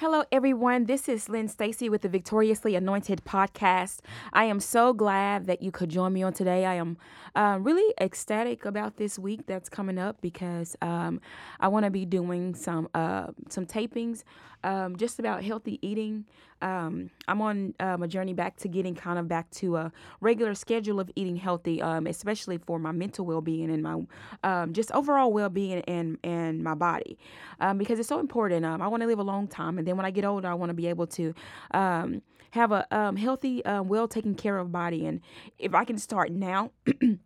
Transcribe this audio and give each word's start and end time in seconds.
Hello, 0.00 0.22
everyone. 0.30 0.84
This 0.84 1.08
is 1.08 1.28
Lynn 1.28 1.48
Stacy 1.48 1.88
with 1.88 2.02
the 2.02 2.08
Victoriously 2.08 2.76
Anointed 2.76 3.24
podcast. 3.24 3.98
I 4.32 4.44
am 4.44 4.60
so 4.60 4.92
glad 4.92 5.46
that 5.46 5.60
you 5.60 5.72
could 5.72 5.88
join 5.88 6.12
me 6.12 6.22
on 6.22 6.32
today. 6.32 6.64
I 6.64 6.74
am 6.74 6.98
uh, 7.34 7.58
really 7.60 7.92
ecstatic 8.00 8.64
about 8.64 8.96
this 8.96 9.18
week 9.18 9.46
that's 9.46 9.68
coming 9.68 9.98
up 9.98 10.20
because 10.20 10.76
um, 10.82 11.20
I 11.58 11.66
want 11.66 11.84
to 11.84 11.90
be 11.90 12.04
doing 12.04 12.54
some 12.54 12.88
uh, 12.94 13.32
some 13.48 13.66
tapings 13.66 14.22
um, 14.62 14.94
just 14.94 15.18
about 15.18 15.42
healthy 15.42 15.80
eating. 15.82 16.26
Um, 16.62 17.10
I'm 17.26 17.40
on 17.40 17.74
um, 17.80 18.02
a 18.02 18.08
journey 18.08 18.34
back 18.34 18.56
to 18.58 18.68
getting 18.68 18.94
kind 18.94 19.18
of 19.18 19.28
back 19.28 19.50
to 19.52 19.76
a 19.76 19.92
regular 20.20 20.54
schedule 20.54 21.00
of 21.00 21.10
eating 21.16 21.36
healthy, 21.36 21.80
um, 21.82 22.06
especially 22.06 22.58
for 22.58 22.78
my 22.78 22.92
mental 22.92 23.24
well 23.24 23.40
being 23.40 23.70
and 23.70 23.82
my 23.82 24.02
um, 24.42 24.72
just 24.72 24.90
overall 24.92 25.32
well 25.32 25.48
being 25.48 25.80
and, 25.82 26.18
and 26.24 26.62
my 26.62 26.74
body 26.74 27.18
um, 27.60 27.78
because 27.78 27.98
it's 27.98 28.08
so 28.08 28.18
important. 28.18 28.64
Um, 28.64 28.82
I 28.82 28.88
want 28.88 29.02
to 29.02 29.06
live 29.06 29.18
a 29.18 29.24
long 29.24 29.46
time. 29.46 29.78
And 29.78 29.86
then 29.86 29.96
when 29.96 30.06
I 30.06 30.10
get 30.10 30.24
older, 30.24 30.48
I 30.48 30.54
want 30.54 30.70
to 30.70 30.74
be 30.74 30.86
able 30.86 31.06
to 31.08 31.34
have 31.72 32.72
a 32.72 33.14
healthy, 33.18 33.62
well 33.64 34.08
taken 34.08 34.34
care 34.34 34.58
of 34.58 34.72
body. 34.72 35.06
And 35.06 35.20
if 35.58 35.74
I 35.74 35.84
can 35.84 35.98
start 35.98 36.30
now, 36.30 36.70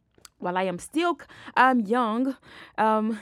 while 0.43 0.59
I 0.59 0.65
am 0.65 0.79
still 0.79 1.19
um, 1.57 1.81
young, 1.81 2.37
um, 2.77 3.19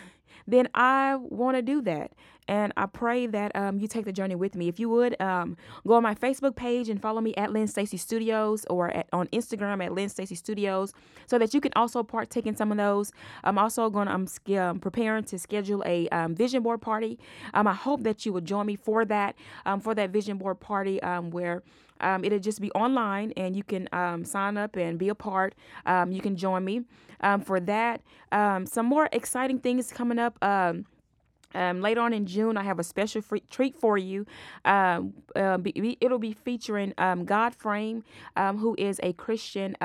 then 0.51 0.69
I 0.75 1.17
want 1.17 1.57
to 1.57 1.63
do 1.63 1.81
that. 1.83 2.13
And 2.49 2.73
I 2.77 2.87
pray 2.87 3.27
that 3.29 3.55
um, 3.55 3.79
you 3.79 3.87
take 3.87 4.07
the 4.07 4.13
journey 4.13 4.35
with 4.35 4.57
me. 4.57 4.67
If 4.67 4.81
you 4.81 4.89
would, 4.89 5.21
um, 5.21 5.57
go 5.87 5.95
on 5.95 6.03
my 6.03 6.17
Facebook 6.17 6.57
page 6.57 6.89
and 6.89 7.01
follow 7.01 7.21
me 7.21 7.33
at 7.37 7.53
Lynn 7.53 7.69
Stacy 7.69 7.97
Studios 7.97 8.65
or 8.69 8.91
at, 8.91 9.07
on 9.13 9.29
Instagram 9.29 9.85
at 9.85 9.93
Lynn 9.93 10.09
Stacy 10.09 10.35
Studios 10.35 10.93
so 11.27 11.39
that 11.39 11.55
you 11.55 11.61
can 11.61 11.71
also 11.77 12.03
partake 12.03 12.47
in 12.47 12.57
some 12.57 12.73
of 12.73 12.79
those. 12.79 13.13
I'm 13.45 13.57
also 13.57 13.89
going 13.89 14.09
to, 14.09 14.13
I'm 14.13 14.27
um, 14.59 14.81
preparing 14.81 15.23
to 15.25 15.39
schedule 15.39 15.85
a 15.87 16.09
um, 16.09 16.35
vision 16.35 16.65
board 16.65 16.83
party. 16.83 17.21
Um, 17.55 17.69
I 17.69 17.75
hope 17.75 18.03
that 18.03 18.27
you 18.27 18.33
will 18.33 18.41
join 18.41 18.67
me 18.67 18.75
for 18.75 19.05
that, 19.05 19.37
for 19.81 19.95
that 19.95 20.11
vision 20.11 20.37
board 20.37 20.59
party 20.59 20.99
where 21.31 21.63
um, 22.01 22.25
it'll 22.25 22.39
just 22.39 22.61
be 22.61 22.71
online 22.73 23.33
and 23.37 23.57
you 23.57 23.63
can 23.63 23.89
um, 23.93 24.25
sign 24.25 24.57
up 24.57 24.77
and 24.77 24.99
be 24.99 25.09
a 25.09 25.15
part. 25.15 25.55
Um, 25.87 26.13
you 26.13 26.21
can 26.21 26.37
join 26.37 26.65
me 26.65 26.83
um, 27.21 27.41
for 27.41 27.61
that. 27.61 28.03
Um, 28.33 28.67
some 28.67 28.87
more 28.87 29.09
exciting 29.13 29.59
things 29.59 29.93
coming 29.93 30.19
up. 30.19 30.43
Um, 30.43 30.87
um, 31.53 31.81
later 31.81 32.01
on 32.01 32.13
in 32.13 32.27
June, 32.27 32.57
I 32.57 32.63
have 32.63 32.79
a 32.79 32.85
special 32.85 33.23
treat 33.51 33.75
for 33.75 33.99
you. 33.99 34.25
Um, 34.65 35.15
uh, 35.35 35.59
be, 35.59 35.99
it'll 36.01 36.21
be 36.21 36.33
featuring 36.33 36.95
um, 36.97 37.25
God 37.25 37.57
Frame, 37.57 38.05
who 38.37 38.77
is 38.79 39.01
a 39.03 39.13
Christian 39.15 39.77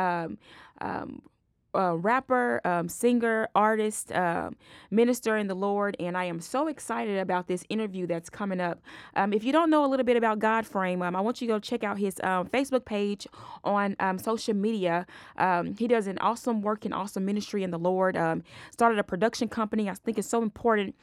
uh, 1.76 1.96
rapper, 1.96 2.62
um, 2.66 2.88
singer, 2.90 3.48
artist, 3.56 4.12
um, 4.12 4.56
minister 4.92 5.38
in 5.38 5.48
the 5.48 5.56
Lord, 5.56 5.96
and 6.00 6.18
I 6.18 6.26
am 6.26 6.40
so 6.40 6.68
excited 6.68 7.20
about 7.20 7.48
this 7.48 7.64
interview 7.70 8.08
that's 8.08 8.30
coming 8.30 8.60
up. 8.60 8.80
Um, 9.16 9.34
if 9.34 9.44
you 9.44 9.52
don't 9.52 9.70
know 9.70 9.86
a 9.86 9.88
little 9.88 10.06
bit 10.06 10.18
about 10.18 10.40
God 10.40 10.66
Frame, 10.66 11.02
um, 11.02 11.16
I 11.16 11.22
want 11.22 11.42
you 11.42 11.48
to 11.48 11.54
go 11.54 11.60
check 11.60 11.84
out 11.84 11.98
his 11.98 12.20
um, 12.24 12.48
Facebook 12.48 12.86
page 12.86 13.28
on 13.64 13.96
social 14.20 14.54
media. 14.54 15.06
He 15.78 15.88
does 15.88 16.08
an 16.08 16.18
awesome 16.20 16.62
work 16.62 16.86
and 16.86 16.94
awesome 16.94 17.26
ministry 17.26 17.64
in 17.64 17.72
the 17.72 17.80
Lord. 17.80 18.18
Started 18.72 19.00
a 19.00 19.04
production 19.04 19.48
company. 19.48 19.90
I 19.90 19.94
think 19.94 20.18
it's 20.18 20.30
so 20.30 20.42
important 20.42 20.96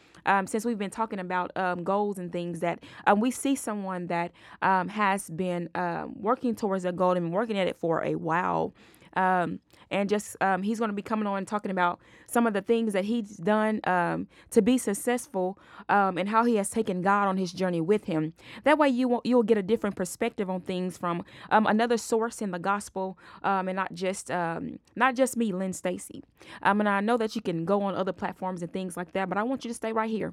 since 0.46 0.64
we've 0.64 0.78
been 0.78 0.90
talking 0.90 1.18
about 1.18 1.52
goals 1.84 2.18
and 2.18 2.32
things 2.32 2.60
that 2.60 2.80
we 3.16 3.30
see 3.30 3.54
someone 3.54 4.06
that 4.06 4.32
has 4.62 5.30
been 5.30 5.68
working 6.14 6.54
towards 6.54 6.84
a 6.84 6.92
goal 6.92 7.12
and 7.12 7.26
been 7.26 7.32
working 7.32 7.58
at 7.58 7.66
it 7.66 7.76
for 7.76 8.02
a 8.04 8.14
while. 8.14 8.72
Um, 9.16 9.60
and 9.90 10.08
just 10.08 10.36
um, 10.40 10.62
he's 10.62 10.78
going 10.78 10.88
to 10.88 10.94
be 10.94 11.02
coming 11.02 11.26
on 11.26 11.44
talking 11.44 11.70
about 11.70 12.00
some 12.26 12.46
of 12.46 12.54
the 12.54 12.62
things 12.62 12.94
that 12.94 13.04
he's 13.04 13.36
done 13.36 13.80
um, 13.84 14.26
to 14.50 14.62
be 14.62 14.78
successful 14.78 15.58
um, 15.88 16.16
and 16.16 16.30
how 16.30 16.44
he 16.44 16.56
has 16.56 16.70
taken 16.70 17.02
God 17.02 17.28
on 17.28 17.36
his 17.36 17.52
journey 17.52 17.80
with 17.80 18.04
him. 18.04 18.32
That 18.64 18.78
way, 18.78 18.88
you 18.88 19.06
will 19.08 19.20
you'll 19.24 19.42
get 19.42 19.58
a 19.58 19.62
different 19.62 19.96
perspective 19.96 20.48
on 20.48 20.62
things 20.62 20.96
from 20.96 21.24
um, 21.50 21.66
another 21.66 21.98
source 21.98 22.40
in 22.40 22.50
the 22.50 22.58
gospel, 22.58 23.18
um, 23.42 23.68
and 23.68 23.76
not 23.76 23.92
just 23.92 24.30
um, 24.30 24.78
not 24.96 25.14
just 25.14 25.36
me, 25.36 25.52
Lynn 25.52 25.74
Stacy. 25.74 26.24
And 26.62 26.88
I 26.88 27.00
know 27.00 27.16
that 27.18 27.36
you 27.36 27.42
can 27.42 27.64
go 27.64 27.82
on 27.82 27.94
other 27.94 28.12
platforms 28.12 28.62
and 28.62 28.72
things 28.72 28.96
like 28.96 29.12
that, 29.12 29.28
but 29.28 29.38
I 29.38 29.42
want 29.42 29.64
you 29.64 29.68
to 29.68 29.74
stay 29.74 29.92
right 29.92 30.10
here. 30.10 30.32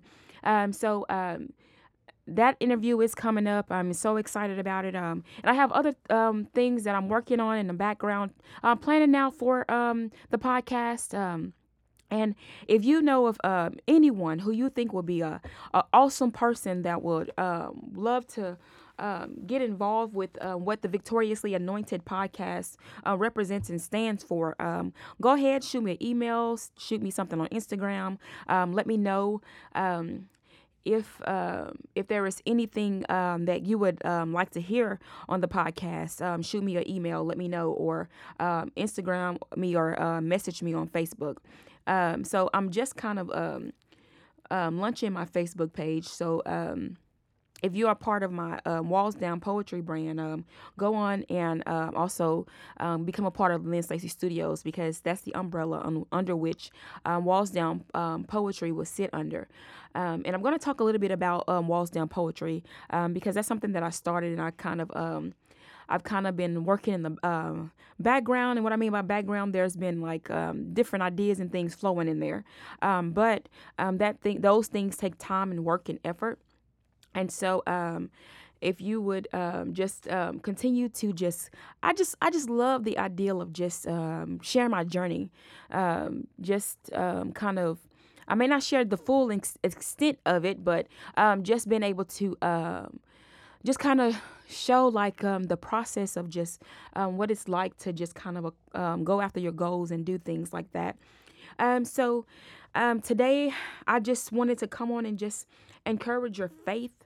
So. 0.71 1.05
Um, 2.29 2.35
that 2.35 2.57
interview 2.59 2.99
is 3.01 3.15
coming 3.15 3.47
up. 3.47 3.71
I'm 3.71 3.93
so 3.93 4.17
excited 4.17 4.59
about 4.59 4.85
it. 4.85 4.95
Um, 4.95 5.23
and 5.43 5.49
I 5.49 5.53
have 5.53 5.71
other 5.71 5.95
um, 6.09 6.47
things 6.53 6.83
that 6.83 6.95
I'm 6.95 7.09
working 7.09 7.39
on 7.39 7.57
in 7.57 7.67
the 7.67 7.73
background. 7.73 8.31
I'm 8.63 8.77
planning 8.77 9.11
now 9.11 9.31
for 9.31 9.69
um, 9.71 10.11
the 10.29 10.37
podcast. 10.37 11.17
Um, 11.17 11.53
and 12.11 12.35
if 12.67 12.83
you 12.83 13.01
know 13.01 13.27
of 13.27 13.39
uh, 13.43 13.69
anyone 13.87 14.39
who 14.39 14.51
you 14.51 14.69
think 14.69 14.93
would 14.93 15.05
be 15.05 15.21
a, 15.21 15.41
a 15.73 15.83
awesome 15.93 16.31
person 16.31 16.81
that 16.81 17.03
would 17.03 17.31
um, 17.37 17.91
love 17.93 18.25
to 18.27 18.57
um, 18.97 19.35
get 19.45 19.61
involved 19.61 20.13
with 20.13 20.31
uh, 20.43 20.55
what 20.55 20.81
the 20.81 20.87
Victoriously 20.87 21.53
Anointed 21.53 22.03
podcast 22.05 22.75
uh, 23.07 23.15
represents 23.15 23.69
and 23.69 23.81
stands 23.81 24.23
for, 24.23 24.61
um, 24.61 24.91
go 25.21 25.35
ahead, 25.35 25.63
shoot 25.63 25.81
me 25.81 25.91
an 25.91 26.03
email, 26.03 26.59
shoot 26.77 27.01
me 27.01 27.09
something 27.09 27.39
on 27.39 27.47
Instagram. 27.47 28.17
Um, 28.47 28.73
let 28.73 28.87
me 28.87 28.97
know 28.97 29.41
um, 29.73 30.27
if 30.85 31.21
um, 31.27 31.77
if 31.95 32.07
there 32.07 32.25
is 32.25 32.41
anything 32.45 33.05
um, 33.09 33.45
that 33.45 33.63
you 33.63 33.77
would 33.77 34.03
um, 34.05 34.33
like 34.33 34.51
to 34.51 34.61
hear 34.61 34.99
on 35.27 35.41
the 35.41 35.47
podcast, 35.47 36.21
um, 36.21 36.41
shoot 36.41 36.63
me 36.63 36.77
an 36.77 36.89
email, 36.89 37.23
let 37.23 37.37
me 37.37 37.47
know, 37.47 37.71
or 37.71 38.09
um, 38.39 38.71
Instagram 38.77 39.37
me 39.55 39.75
or 39.75 40.01
uh, 40.01 40.21
message 40.21 40.61
me 40.61 40.73
on 40.73 40.87
Facebook. 40.87 41.37
So 42.25 42.49
I'm 42.53 42.69
just 42.69 42.95
kind 42.95 43.19
of 43.19 43.29
launching 44.51 45.13
my 45.13 45.25
Facebook 45.25 45.73
page. 45.73 46.07
So 46.07 46.41
if 47.61 47.75
you 47.75 47.87
are 47.87 47.95
part 47.95 48.23
of 48.23 48.31
my 48.31 48.59
um, 48.65 48.89
Walls 48.89 49.15
Down 49.15 49.39
Poetry 49.39 49.81
brand, 49.81 50.19
um, 50.19 50.45
go 50.77 50.95
on 50.95 51.23
and 51.29 51.67
um, 51.67 51.95
also 51.95 52.47
um, 52.77 53.05
become 53.05 53.25
a 53.25 53.31
part 53.31 53.51
of 53.51 53.65
Lynn 53.65 53.83
Stacy 53.83 54.07
Studios 54.07 54.63
because 54.63 55.01
that's 55.01 55.21
the 55.21 55.33
umbrella 55.35 55.81
un- 55.83 56.05
under 56.11 56.35
which 56.35 56.71
um, 57.05 57.25
Walls 57.25 57.51
Down 57.51 57.83
um, 57.93 58.23
Poetry 58.23 58.71
will 58.71 58.85
sit 58.85 59.09
under. 59.13 59.47
And 59.95 60.27
I'm 60.27 60.41
going 60.41 60.53
to 60.53 60.59
talk 60.59 60.79
a 60.79 60.83
little 60.83 61.01
bit 61.01 61.11
about 61.11 61.45
Walls 61.65 61.89
Down 61.89 62.07
Poetry 62.07 62.63
because 63.11 63.35
that's 63.35 63.47
something 63.47 63.73
that 63.73 63.83
I 63.83 63.89
started 63.89 64.31
and 64.31 64.41
I 64.41 64.51
kind 64.51 64.81
of. 64.81 65.33
I've 65.89 66.03
kind 66.03 66.27
of 66.27 66.37
been 66.37 66.65
working 66.65 66.93
in 66.93 67.01
the 67.01 67.17
uh, 67.23 67.53
background, 67.99 68.59
and 68.59 68.63
what 68.63 68.73
I 68.73 68.75
mean 68.75 68.91
by 68.91 69.01
background, 69.01 69.55
there's 69.55 69.75
been 69.75 70.01
like 70.01 70.29
um, 70.29 70.71
different 70.73 71.01
ideas 71.01 71.39
and 71.39 71.51
things 71.51 71.73
flowing 71.73 72.07
in 72.07 72.19
there. 72.19 72.43
Um, 72.83 73.11
but 73.11 73.49
um, 73.79 73.97
that 73.97 74.21
thing, 74.21 74.41
those 74.41 74.67
things 74.67 74.95
take 74.97 75.17
time 75.17 75.51
and 75.51 75.65
work 75.65 75.89
and 75.89 75.99
effort. 76.05 76.39
And 77.15 77.31
so, 77.31 77.63
um, 77.67 78.09
if 78.61 78.81
you 78.81 79.01
would 79.01 79.27
um, 79.33 79.73
just 79.73 80.09
um, 80.09 80.39
continue 80.39 80.89
to 80.89 81.13
just, 81.13 81.49
I 81.81 81.93
just, 81.93 82.15
I 82.21 82.29
just 82.29 82.49
love 82.49 82.83
the 82.83 82.97
ideal 82.97 83.41
of 83.41 83.53
just 83.53 83.87
um, 83.87 84.41
sharing 84.41 84.71
my 84.71 84.83
journey, 84.83 85.31
um, 85.71 86.27
just 86.41 86.77
um, 86.93 87.31
kind 87.31 87.57
of. 87.57 87.79
I 88.27 88.35
may 88.35 88.45
not 88.45 88.61
share 88.61 88.85
the 88.85 88.97
full 88.97 89.31
ex- 89.31 89.57
extent 89.63 90.19
of 90.25 90.45
it, 90.45 90.63
but 90.63 90.87
um, 91.17 91.41
just 91.43 91.67
being 91.67 91.81
able 91.83 92.05
to 92.05 92.37
just 93.65 93.79
kind 93.79 93.99
of 93.99 94.15
show 94.47 94.87
like 94.87 95.21
the 95.21 95.57
process 95.59 96.15
of 96.15 96.29
just 96.29 96.61
what 96.93 97.31
it's 97.31 97.47
like 97.47 97.75
to 97.77 97.91
just 97.91 98.13
kind 98.13 98.37
of 98.37 98.53
go 99.03 99.21
after 99.21 99.39
your 99.39 99.51
goals 99.51 99.89
and 99.89 100.05
do 100.05 100.19
things 100.19 100.53
like 100.53 100.71
that. 100.73 100.95
Um, 101.57 101.85
so 101.85 102.25
um, 102.75 103.01
today, 103.01 103.53
I 103.87 103.99
just 103.99 104.31
wanted 104.31 104.57
to 104.59 104.67
come 104.67 104.91
on 104.91 105.05
and 105.05 105.17
just 105.17 105.47
encourage 105.85 106.37
your 106.37 106.49
faith. 106.49 106.98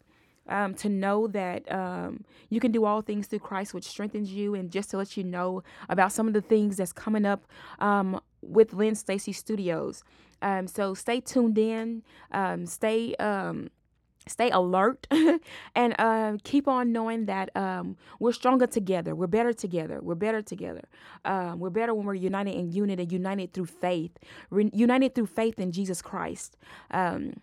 Um, 0.49 0.73
to 0.75 0.89
know 0.89 1.27
that 1.27 1.71
um, 1.71 2.25
you 2.49 2.59
can 2.59 2.73
do 2.73 2.83
all 2.83 3.01
things 3.01 3.27
through 3.27 3.39
Christ, 3.39 3.73
which 3.73 3.85
strengthens 3.85 4.29
you, 4.29 4.55
and 4.55 4.69
just 4.69 4.89
to 4.89 4.97
let 4.97 5.15
you 5.15 5.23
know 5.23 5.63
about 5.87 6.11
some 6.11 6.27
of 6.27 6.33
the 6.33 6.41
things 6.41 6.75
that's 6.75 6.91
coming 6.91 7.25
up 7.25 7.45
um, 7.79 8.19
with 8.41 8.73
Lynn 8.73 8.95
Stacy 8.95 9.31
Studios. 9.31 10.03
Um, 10.41 10.67
so 10.67 10.93
stay 10.93 11.21
tuned 11.21 11.57
in, 11.57 12.03
um, 12.33 12.65
stay 12.65 13.15
um, 13.15 13.69
stay 14.27 14.49
alert 14.51 15.07
and 15.75 15.95
uh, 15.99 16.37
keep 16.43 16.67
on 16.67 16.91
knowing 16.91 17.25
that 17.25 17.49
um, 17.55 17.97
we're 18.19 18.31
stronger 18.31 18.67
together. 18.67 19.15
We're 19.15 19.27
better 19.27 19.53
together. 19.53 19.99
We're 20.01 20.15
better 20.15 20.41
together. 20.41 20.83
Um, 21.25 21.59
we're 21.59 21.69
better 21.69 21.93
when 21.93 22.05
we're 22.05 22.13
united 22.15 22.55
in 22.55 22.71
unity 22.71 23.05
united 23.09 23.53
through 23.53 23.65
faith. 23.65 24.11
Re- 24.49 24.69
united 24.73 25.15
through 25.15 25.27
faith 25.27 25.59
in 25.59 25.71
jesus 25.71 26.01
christ. 26.01 26.57
Um, 26.91 27.41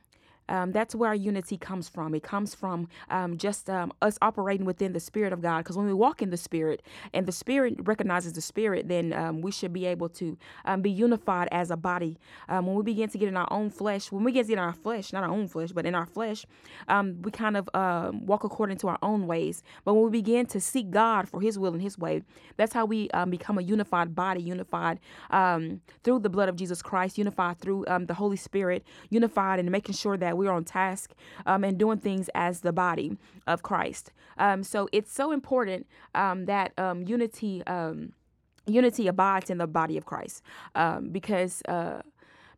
um, 0.50 0.72
that's 0.72 0.94
where 0.94 1.08
our 1.08 1.14
unity 1.14 1.56
comes 1.56 1.88
from. 1.88 2.14
It 2.14 2.22
comes 2.22 2.54
from 2.54 2.88
um, 3.08 3.38
just 3.38 3.70
um, 3.70 3.92
us 4.02 4.18
operating 4.20 4.66
within 4.66 4.92
the 4.92 5.00
Spirit 5.00 5.32
of 5.32 5.40
God. 5.40 5.58
Because 5.58 5.76
when 5.76 5.86
we 5.86 5.94
walk 5.94 6.20
in 6.20 6.30
the 6.30 6.36
Spirit 6.36 6.82
and 7.14 7.24
the 7.24 7.32
Spirit 7.32 7.76
recognizes 7.84 8.32
the 8.32 8.40
Spirit, 8.40 8.88
then 8.88 9.12
um, 9.12 9.40
we 9.40 9.52
should 9.52 9.72
be 9.72 9.86
able 9.86 10.08
to 10.10 10.36
um, 10.64 10.82
be 10.82 10.90
unified 10.90 11.48
as 11.52 11.70
a 11.70 11.76
body. 11.76 12.18
Um, 12.48 12.66
when 12.66 12.74
we 12.74 12.82
begin 12.82 13.08
to 13.08 13.18
get 13.18 13.28
in 13.28 13.36
our 13.36 13.50
own 13.52 13.70
flesh, 13.70 14.10
when 14.10 14.24
we 14.24 14.32
get 14.32 14.50
in 14.50 14.58
our 14.58 14.72
flesh, 14.72 15.12
not 15.12 15.22
our 15.22 15.30
own 15.30 15.46
flesh, 15.46 15.70
but 15.70 15.86
in 15.86 15.94
our 15.94 16.06
flesh, 16.06 16.44
we 17.22 17.30
kind 17.30 17.56
of 17.56 17.68
um, 17.72 18.26
walk 18.26 18.42
according 18.42 18.78
to 18.78 18.88
our 18.88 18.98
own 19.02 19.28
ways. 19.28 19.62
But 19.84 19.94
when 19.94 20.04
we 20.04 20.10
begin 20.10 20.46
to 20.46 20.60
seek 20.60 20.90
God 20.90 21.28
for 21.28 21.40
His 21.40 21.58
will 21.58 21.72
and 21.72 21.82
His 21.82 21.96
way, 21.96 22.22
that's 22.56 22.72
how 22.72 22.84
we 22.84 23.08
become 23.28 23.58
a 23.58 23.62
unified 23.62 24.16
body, 24.16 24.42
unified 24.42 24.98
through 26.02 26.18
the 26.18 26.28
blood 26.28 26.48
of 26.48 26.56
Jesus 26.56 26.82
Christ, 26.82 27.18
unified 27.18 27.58
through 27.58 27.84
the 28.06 28.14
Holy 28.14 28.36
Spirit, 28.36 28.84
unified 29.10 29.60
and 29.60 29.70
making 29.70 29.94
sure 29.94 30.16
that 30.16 30.36
we're 30.40 30.52
on 30.52 30.64
task 30.64 31.14
um, 31.46 31.64
and 31.64 31.78
doing 31.78 31.98
things 31.98 32.28
as 32.34 32.60
the 32.60 32.72
body 32.72 33.16
of 33.46 33.62
Christ. 33.62 34.12
Um, 34.38 34.62
so 34.62 34.88
it's 34.92 35.12
so 35.12 35.32
important 35.32 35.86
um, 36.14 36.46
that 36.46 36.72
um, 36.78 37.02
unity 37.02 37.62
um, 37.66 38.12
unity 38.66 39.06
abides 39.06 39.50
in 39.50 39.58
the 39.58 39.66
body 39.66 39.96
of 39.96 40.04
Christ 40.06 40.42
um, 40.74 41.10
because. 41.10 41.62
Uh, 41.68 42.02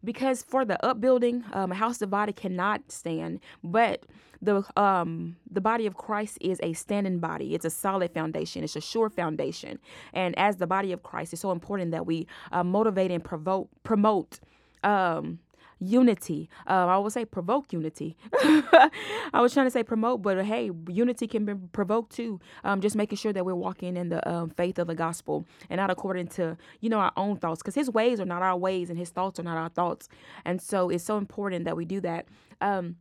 because 0.04 0.42
for 0.42 0.64
the 0.64 0.84
upbuilding, 0.84 1.44
um, 1.52 1.70
a 1.70 1.76
house 1.76 1.98
divided 1.98 2.34
cannot 2.34 2.90
stand, 2.90 3.38
but 3.62 4.04
the 4.42 4.64
um 4.76 5.36
the 5.48 5.60
body 5.60 5.86
of 5.86 5.94
Christ 5.94 6.36
is 6.40 6.58
a 6.62 6.72
standing 6.72 7.20
body. 7.20 7.54
It's 7.54 7.64
a 7.64 7.70
solid 7.70 8.12
foundation. 8.12 8.64
It's 8.64 8.74
a 8.74 8.80
sure 8.80 9.08
foundation. 9.08 9.78
And 10.12 10.36
as 10.36 10.56
the 10.56 10.66
body 10.66 10.90
of 10.90 11.04
Christ, 11.04 11.32
it's 11.32 11.42
so 11.42 11.52
important 11.52 11.92
that 11.92 12.04
we 12.04 12.26
uh, 12.50 12.64
motivate 12.64 13.12
and 13.12 13.22
provoke 13.22 13.68
promote 13.84 14.40
um 14.82 15.38
unity. 15.82 16.48
Um, 16.66 16.88
I 16.88 16.98
would 16.98 17.12
say 17.12 17.24
provoke 17.24 17.72
unity. 17.72 18.16
I 18.32 19.40
was 19.40 19.52
trying 19.52 19.66
to 19.66 19.70
say 19.70 19.82
promote, 19.82 20.22
but 20.22 20.44
hey, 20.44 20.70
unity 20.88 21.26
can 21.26 21.44
be 21.44 21.54
provoked 21.72 22.12
too. 22.12 22.40
Um, 22.64 22.80
just 22.80 22.96
making 22.96 23.18
sure 23.18 23.32
that 23.32 23.44
we're 23.44 23.54
walking 23.54 23.96
in 23.96 24.08
the 24.08 24.26
um, 24.28 24.50
faith 24.50 24.78
of 24.78 24.86
the 24.86 24.94
gospel 24.94 25.46
and 25.68 25.78
not 25.78 25.90
according 25.90 26.28
to 26.28 26.56
you 26.80 26.88
know 26.88 26.98
our 26.98 27.12
own 27.16 27.36
thoughts, 27.36 27.62
because 27.62 27.74
His 27.74 27.90
ways 27.90 28.20
are 28.20 28.24
not 28.26 28.42
our 28.42 28.56
ways 28.56 28.90
and 28.90 28.98
His 28.98 29.10
thoughts 29.10 29.38
are 29.38 29.44
not 29.44 29.56
our 29.56 29.68
thoughts. 29.68 30.08
And 30.44 30.60
so 30.60 30.90
it's 30.90 31.04
so 31.04 31.18
important 31.18 31.64
that 31.64 31.76
we 31.76 31.84
do 31.84 32.00
that. 32.00 32.26
Um, 32.60 32.96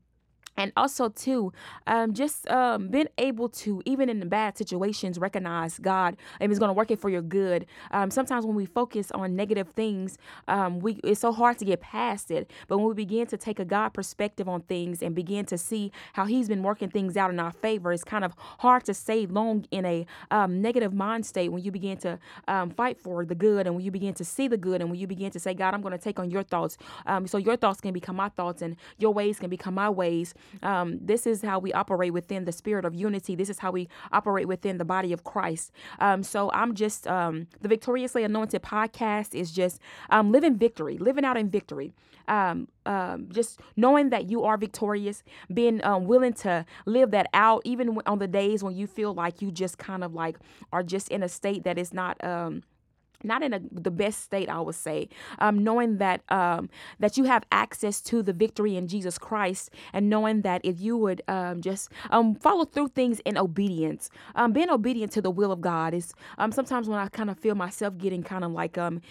and 0.57 0.71
also 0.75 1.09
too 1.09 1.51
um, 1.87 2.13
just 2.13 2.49
um, 2.49 2.87
being 2.89 3.07
able 3.17 3.49
to 3.49 3.81
even 3.85 4.09
in 4.09 4.19
the 4.19 4.25
bad 4.25 4.57
situations 4.57 5.17
recognize 5.17 5.79
god 5.79 6.17
and 6.39 6.51
is 6.51 6.59
going 6.59 6.69
to 6.69 6.73
work 6.73 6.91
it 6.91 6.99
for 6.99 7.09
your 7.09 7.21
good. 7.21 7.65
Um, 7.91 8.11
sometimes 8.11 8.45
when 8.45 8.55
we 8.55 8.65
focus 8.65 9.11
on 9.11 9.35
negative 9.35 9.69
things 9.75 10.17
um, 10.47 10.79
we 10.79 10.99
it's 11.03 11.21
so 11.21 11.31
hard 11.31 11.57
to 11.59 11.65
get 11.65 11.81
past 11.81 12.31
it. 12.31 12.49
But 12.67 12.77
when 12.77 12.87
we 12.87 12.93
begin 12.93 13.27
to 13.27 13.37
take 13.37 13.59
a 13.59 13.65
god 13.65 13.89
perspective 13.89 14.47
on 14.47 14.61
things 14.61 15.01
and 15.01 15.15
begin 15.15 15.45
to 15.45 15.57
see 15.57 15.91
how 16.13 16.25
he's 16.25 16.47
been 16.47 16.63
working 16.63 16.89
things 16.89 17.17
out 17.17 17.29
in 17.29 17.39
our 17.39 17.51
favor 17.51 17.93
it's 17.93 18.03
kind 18.03 18.23
of 18.23 18.33
hard 18.59 18.83
to 18.85 18.93
stay 18.93 19.25
long 19.25 19.65
in 19.71 19.85
a 19.85 20.05
um, 20.31 20.61
negative 20.61 20.93
mind 20.93 21.25
state 21.25 21.49
when 21.49 21.63
you 21.63 21.71
begin 21.71 21.97
to 21.97 22.19
um, 22.47 22.69
fight 22.69 22.99
for 22.99 23.25
the 23.25 23.35
good 23.35 23.65
and 23.67 23.75
when 23.75 23.83
you 23.83 23.91
begin 23.91 24.13
to 24.13 24.25
see 24.25 24.47
the 24.47 24.57
good 24.57 24.81
and 24.81 24.89
when 24.89 24.99
you 24.99 25.07
begin 25.07 25.31
to 25.31 25.39
say 25.39 25.53
god 25.53 25.73
i'm 25.73 25.81
going 25.81 25.91
to 25.91 25.97
take 25.97 26.19
on 26.19 26.29
your 26.29 26.43
thoughts. 26.43 26.77
So 27.25 27.37
your 27.37 27.55
thoughts 27.55 27.81
can 27.81 27.93
become 27.93 28.15
my 28.15 28.29
thoughts 28.29 28.61
and 28.61 28.75
your 28.97 29.13
ways 29.13 29.39
can 29.39 29.49
become 29.49 29.73
my 29.73 29.89
ways 29.89 30.33
um, 30.63 30.99
this 31.01 31.25
is 31.27 31.41
how 31.41 31.59
we 31.59 31.73
operate 31.73 32.13
within 32.13 32.45
the 32.45 32.51
spirit 32.51 32.85
of 32.85 32.93
unity. 32.93 33.35
This 33.35 33.49
is 33.49 33.59
how 33.59 33.71
we 33.71 33.87
operate 34.11 34.47
within 34.47 34.77
the 34.77 34.85
body 34.85 35.13
of 35.13 35.23
Christ. 35.23 35.71
Um, 35.99 36.23
so 36.23 36.51
I'm 36.53 36.75
just, 36.75 37.07
um, 37.07 37.47
the 37.61 37.67
Victoriously 37.67 38.23
Anointed 38.23 38.61
podcast 38.61 39.33
is 39.35 39.51
just 39.51 39.79
um, 40.09 40.31
living 40.31 40.57
victory, 40.57 40.97
living 40.97 41.25
out 41.25 41.37
in 41.37 41.49
victory. 41.49 41.93
Um, 42.27 42.67
um, 42.85 43.27
just 43.31 43.59
knowing 43.75 44.09
that 44.11 44.29
you 44.29 44.43
are 44.43 44.55
victorious, 44.55 45.23
being 45.53 45.83
um, 45.83 46.05
willing 46.05 46.33
to 46.33 46.65
live 46.85 47.11
that 47.11 47.27
out, 47.33 47.61
even 47.65 47.99
on 48.05 48.19
the 48.19 48.27
days 48.27 48.63
when 48.63 48.75
you 48.75 48.87
feel 48.87 49.13
like 49.13 49.41
you 49.41 49.51
just 49.51 49.77
kind 49.77 50.03
of 50.03 50.13
like 50.13 50.37
are 50.71 50.83
just 50.83 51.09
in 51.09 51.23
a 51.23 51.27
state 51.29 51.63
that 51.63 51.77
is 51.77 51.93
not 51.93 52.23
not 53.23 53.43
in 53.43 53.53
a, 53.53 53.61
the 53.71 53.91
best 53.91 54.21
state, 54.21 54.49
I 54.49 54.59
would 54.59 54.75
say, 54.75 55.09
um, 55.39 55.63
knowing 55.63 55.97
that 55.97 56.21
um, 56.29 56.69
that 56.99 57.17
you 57.17 57.25
have 57.25 57.43
access 57.51 58.01
to 58.03 58.23
the 58.23 58.33
victory 58.33 58.75
in 58.75 58.87
Jesus 58.87 59.17
Christ, 59.17 59.71
and 59.93 60.09
knowing 60.09 60.41
that 60.41 60.61
if 60.63 60.79
you 60.79 60.97
would 60.97 61.21
um, 61.27 61.61
just 61.61 61.89
um, 62.09 62.35
follow 62.35 62.65
through 62.65 62.89
things 62.89 63.19
in 63.21 63.37
obedience, 63.37 64.09
um, 64.35 64.53
being 64.53 64.69
obedient 64.69 65.11
to 65.13 65.21
the 65.21 65.31
will 65.31 65.51
of 65.51 65.61
God 65.61 65.93
is 65.93 66.13
um, 66.37 66.51
sometimes 66.51 66.87
when 66.87 66.99
I 66.99 67.07
kind 67.07 67.29
of 67.29 67.39
feel 67.39 67.55
myself 67.55 67.97
getting 67.97 68.23
kind 68.23 68.43
of 68.43 68.51
like 68.51 68.77
um 68.77 69.01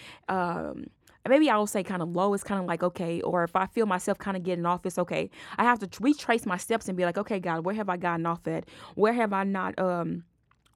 maybe 1.29 1.49
I 1.49 1.57
will 1.57 1.67
say 1.67 1.83
kind 1.83 2.01
of 2.01 2.09
low. 2.09 2.33
It's 2.33 2.43
kind 2.43 2.59
of 2.59 2.67
like, 2.67 2.83
okay, 2.83 3.21
or 3.21 3.43
if 3.43 3.55
I 3.55 3.67
feel 3.67 3.85
myself 3.85 4.17
kind 4.17 4.35
of 4.35 4.43
getting 4.43 4.65
off, 4.65 4.85
it's 4.85 4.97
okay. 4.97 5.29
I 5.57 5.63
have 5.63 5.79
to 5.79 5.89
retrace 5.99 6.45
my 6.45 6.57
steps 6.57 6.87
and 6.87 6.97
be 6.97 7.05
like, 7.05 7.17
okay, 7.17 7.39
God, 7.39 7.65
where 7.65 7.75
have 7.75 7.89
I 7.89 7.97
gotten 7.97 8.25
off 8.25 8.47
at? 8.47 8.65
Where 8.95 9.13
have 9.13 9.33
I 9.33 9.43
not, 9.43 9.77
um, 9.77 10.23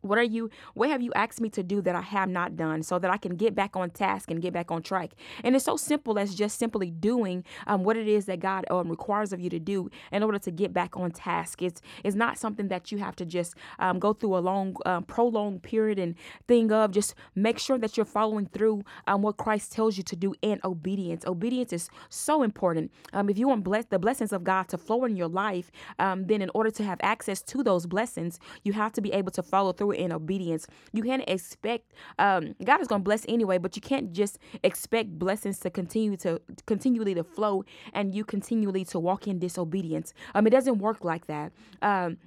what 0.06 0.18
are 0.18 0.24
you 0.24 0.50
what 0.74 0.90
have 0.90 1.02
you 1.02 1.12
asked 1.14 1.42
me 1.42 1.50
to 1.50 1.64
do 1.64 1.82
that 1.82 1.96
I 1.96 2.02
have 2.02 2.30
not 2.30 2.56
done 2.56 2.84
so 2.84 3.00
that 3.00 3.12
I 3.12 3.18
can 3.18 3.36
get 3.36 3.56
back 3.56 3.76
on 3.76 3.90
task 3.90 4.32
and 4.32 4.42
get 4.42 4.54
back 4.54 4.72
on 4.72 4.82
track? 4.82 5.12
And 5.44 5.56
it's 5.56 5.66
so 5.66 5.78
simple 5.78 6.20
as 6.20 6.36
just 6.36 6.58
simply 6.60 6.92
doing 6.92 7.44
um, 7.68 7.84
what 7.84 7.98
it 7.98 8.08
is 8.08 8.26
that 8.26 8.40
God 8.40 8.66
um, 8.70 8.90
requires 8.90 9.34
of 9.34 9.40
you 9.40 9.50
to 9.50 9.60
do 9.60 9.90
in 10.12 10.24
order 10.24 10.40
to 10.40 10.52
get 10.52 10.74
back 10.74 10.96
on 10.98 11.12
task. 11.12 11.62
It's 11.62 11.82
it's 12.04 12.16
not 12.16 12.38
something 12.38 12.68
that 12.70 12.92
you 12.92 13.00
have 13.00 13.16
to 13.18 13.26
just 13.26 13.56
um, 13.80 14.00
go 14.00 14.14
through 14.14 14.38
a 14.38 14.40
long 14.40 14.76
um, 14.86 15.04
prolonged 15.04 15.64
period 15.64 16.00
and 16.00 16.16
thing 16.48 16.72
of 16.72 16.92
just 16.92 17.16
make 17.36 17.60
sure 17.60 17.78
that 17.78 17.98
you're 17.98 18.06
following 18.06 18.46
through 18.46 18.84
um, 19.08 19.22
what 19.22 19.38
Christ 19.38 19.72
tells 19.72 19.98
you 19.98 20.04
to 20.04 20.16
do 20.16 20.36
in 20.42 20.60
obedience. 20.64 21.26
Obedience 21.26 21.74
is 21.74 21.90
so 22.10 22.44
important. 22.44 22.92
Um, 23.14 23.30
if 23.30 23.38
you 23.38 23.48
want 23.48 23.64
bless 23.64 23.86
the 23.86 24.00
blessings 24.00 24.32
of 24.32 24.44
God 24.44 24.68
to 24.70 24.78
flow 24.78 25.06
in 25.06 25.16
your 25.16 25.28
life, 25.28 25.72
then 25.98 26.42
in 26.42 26.50
order 26.54 26.72
to 26.72 26.84
have 26.84 27.00
access 27.02 27.42
to 27.42 27.64
those 27.64 27.86
blessings, 27.86 28.40
you 28.64 28.74
have 28.74 28.92
to 28.94 29.02
be 29.02 29.12
able 29.12 29.32
to 29.32 29.44
follow 29.44 29.72
through 29.72 29.92
in 29.96 30.12
obedience. 30.12 30.68
You 30.94 31.04
can't 31.04 31.24
expect 31.28 31.94
um, 32.20 32.56
God 32.64 32.82
is 32.82 32.88
going 32.88 33.02
to 33.02 33.04
bless 33.04 33.26
anyway, 33.28 33.58
but 33.58 33.76
you 33.76 33.82
can't 33.82 34.12
just 34.14 34.40
expect 34.64 35.18
blessings 35.18 35.60
to 35.60 35.70
continue 35.70 36.18
to 36.18 36.42
continually 36.66 37.14
to 37.16 37.24
flow 37.24 37.64
and 37.94 38.14
you 38.14 38.24
continually 38.24 38.86
to 38.86 39.00
walk 39.00 39.28
in 39.28 39.40
disobedience. 39.40 40.14
Um, 40.34 40.48
it 40.48 40.52
doesn't 40.52 40.80
work 40.80 41.04
like 41.04 41.28
that. 41.28 41.52
Um, 41.82 42.18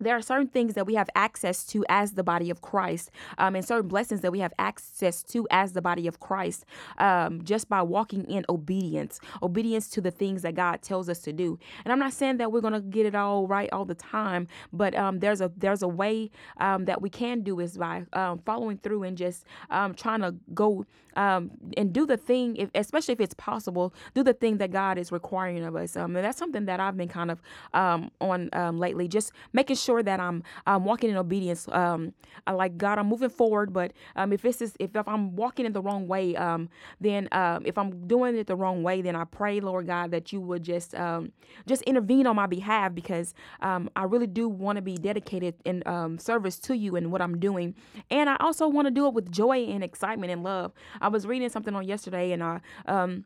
there 0.00 0.16
are 0.16 0.22
certain 0.22 0.48
things 0.48 0.74
that 0.74 0.86
we 0.86 0.94
have 0.94 1.08
access 1.14 1.64
to 1.66 1.84
as 1.88 2.12
the 2.12 2.22
body 2.24 2.50
of 2.50 2.62
Christ, 2.62 3.10
um, 3.38 3.54
and 3.54 3.64
certain 3.64 3.88
blessings 3.88 4.22
that 4.22 4.32
we 4.32 4.40
have 4.40 4.52
access 4.58 5.22
to 5.24 5.46
as 5.50 5.72
the 5.72 5.82
body 5.82 6.06
of 6.06 6.20
Christ, 6.20 6.64
um, 6.98 7.42
just 7.44 7.68
by 7.68 7.82
walking 7.82 8.24
in 8.24 8.44
obedience, 8.48 9.20
obedience 9.42 9.88
to 9.90 10.00
the 10.00 10.10
things 10.10 10.42
that 10.42 10.54
God 10.54 10.82
tells 10.82 11.08
us 11.08 11.20
to 11.20 11.32
do. 11.32 11.58
And 11.84 11.92
I'm 11.92 11.98
not 11.98 12.12
saying 12.12 12.38
that 12.38 12.50
we're 12.50 12.60
gonna 12.60 12.80
get 12.80 13.06
it 13.06 13.14
all 13.14 13.46
right 13.46 13.68
all 13.72 13.84
the 13.84 13.94
time, 13.94 14.48
but 14.72 14.94
um, 14.94 15.20
there's 15.20 15.40
a 15.40 15.52
there's 15.56 15.82
a 15.82 15.88
way 15.88 16.30
um, 16.58 16.86
that 16.86 17.02
we 17.02 17.10
can 17.10 17.42
do 17.42 17.60
is 17.60 17.76
by 17.76 18.04
um, 18.12 18.40
following 18.44 18.78
through 18.78 19.02
and 19.04 19.16
just 19.16 19.44
um, 19.70 19.94
trying 19.94 20.20
to 20.20 20.34
go 20.54 20.86
and 21.16 21.92
do 21.92 22.06
the 22.06 22.16
thing, 22.16 22.56
if, 22.56 22.70
especially 22.74 23.12
if 23.12 23.20
it's 23.20 23.34
possible, 23.34 23.94
do 24.14 24.22
the 24.22 24.34
thing 24.34 24.58
that 24.58 24.70
God 24.70 24.98
is 24.98 25.12
requiring 25.12 25.64
of 25.64 25.76
us. 25.76 25.96
and 25.96 26.16
that's 26.16 26.38
something 26.38 26.66
that 26.66 26.80
I've 26.80 26.96
been 26.96 27.08
kind 27.08 27.30
of 27.30 27.40
on 27.74 28.50
lately, 28.78 29.08
just 29.08 29.32
making 29.52 29.76
sure 29.76 30.02
that 30.02 30.20
I'm 30.20 30.42
I'm 30.66 30.84
walking 30.84 31.10
in 31.10 31.16
obedience. 31.16 31.68
Um, 31.68 32.14
I 32.46 32.52
like 32.52 32.78
God, 32.78 32.98
I'm 32.98 33.08
moving 33.08 33.28
forward, 33.30 33.72
but 33.72 33.92
um, 34.16 34.32
if 34.32 34.42
this 34.42 34.60
is 34.62 34.74
if, 34.78 34.94
if 34.94 35.08
I'm 35.08 35.36
walking 35.36 35.66
in 35.66 35.72
the 35.72 35.82
wrong 35.82 36.08
way, 36.08 36.36
um, 36.36 36.68
then 37.00 37.28
um, 37.32 37.64
if 37.66 37.78
I'm 37.78 38.06
doing 38.06 38.36
it 38.36 38.46
the 38.46 38.56
wrong 38.56 38.82
way, 38.82 39.02
then 39.02 39.16
I 39.16 39.24
pray, 39.24 39.60
Lord 39.60 39.86
God, 39.86 40.10
that 40.10 40.32
you 40.32 40.40
would 40.40 40.62
just 40.62 40.94
um, 40.94 41.32
just 41.66 41.82
intervene 41.82 42.26
on 42.26 42.36
my 42.36 42.46
behalf 42.46 42.94
because 42.94 43.34
um, 43.60 43.90
I 43.96 44.04
really 44.04 44.26
do 44.26 44.48
want 44.48 44.76
to 44.76 44.82
be 44.82 44.96
dedicated 44.96 45.54
in 45.64 45.82
um, 45.86 46.18
service 46.18 46.58
to 46.60 46.76
you 46.76 46.96
and 46.96 47.12
what 47.12 47.22
I'm 47.22 47.38
doing, 47.38 47.74
and 48.10 48.28
I 48.28 48.36
also 48.40 48.68
want 48.68 48.86
to 48.86 48.90
do 48.90 49.06
it 49.06 49.14
with 49.14 49.30
joy 49.30 49.64
and 49.64 49.82
excitement 49.84 50.32
and 50.32 50.42
love. 50.42 50.72
I 51.00 51.08
was 51.08 51.26
reading 51.26 51.48
something 51.48 51.74
on 51.74 51.86
yesterday, 51.86 52.32
and 52.32 52.42
I 52.42 52.60
um 52.86 53.24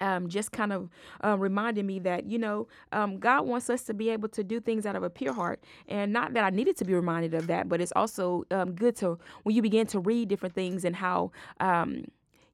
um, 0.00 0.28
just 0.28 0.52
kind 0.52 0.72
of 0.72 0.88
uh, 1.24 1.36
reminded 1.36 1.84
me 1.84 1.98
that 2.00 2.26
you 2.26 2.38
know 2.38 2.68
um, 2.92 3.18
God 3.18 3.46
wants 3.46 3.70
us 3.70 3.82
to 3.84 3.94
be 3.94 4.10
able 4.10 4.28
to 4.30 4.44
do 4.44 4.60
things 4.60 4.86
out 4.86 4.96
of 4.96 5.02
a 5.02 5.10
pure 5.10 5.32
heart, 5.32 5.62
and 5.88 6.12
not 6.12 6.34
that 6.34 6.44
I 6.44 6.50
needed 6.50 6.76
to 6.78 6.84
be 6.84 6.94
reminded 6.94 7.34
of 7.34 7.46
that, 7.48 7.68
but 7.68 7.80
it's 7.80 7.92
also 7.96 8.44
um, 8.50 8.72
good 8.72 8.96
to 8.96 9.18
when 9.42 9.54
you 9.54 9.62
begin 9.62 9.86
to 9.88 10.00
read 10.00 10.28
different 10.28 10.54
things 10.54 10.84
and 10.84 10.96
how 10.96 11.32
um, 11.60 12.04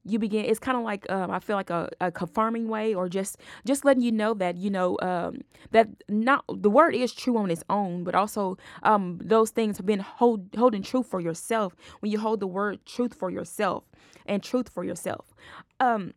you 0.05 0.19
begin 0.19 0.45
it's 0.45 0.59
kind 0.59 0.77
of 0.77 0.83
like 0.83 1.09
um, 1.09 1.31
i 1.31 1.39
feel 1.39 1.55
like 1.55 1.69
a, 1.69 1.89
a, 1.99 2.11
confirming 2.11 2.67
way 2.67 2.93
or 2.93 3.09
just 3.09 3.37
just 3.65 3.83
letting 3.83 4.03
you 4.03 4.11
know 4.11 4.33
that 4.33 4.55
you 4.57 4.69
know 4.69 4.97
um, 5.01 5.41
that 5.71 5.87
not 6.07 6.43
the 6.47 6.69
word 6.69 6.93
is 6.95 7.11
true 7.13 7.37
on 7.37 7.49
its 7.49 7.63
own 7.69 8.03
but 8.03 8.13
also 8.15 8.57
um, 8.83 9.19
those 9.23 9.49
things 9.49 9.77
have 9.77 9.85
been 9.85 9.99
hold, 9.99 10.47
holding 10.57 10.83
truth 10.83 11.07
for 11.07 11.19
yourself 11.19 11.75
when 11.99 12.11
you 12.11 12.19
hold 12.19 12.39
the 12.39 12.47
word 12.47 12.85
truth 12.85 13.13
for 13.13 13.29
yourself 13.29 13.83
and 14.25 14.41
truth 14.43 14.69
for 14.69 14.83
yourself. 14.83 15.33
Um, 15.79 16.13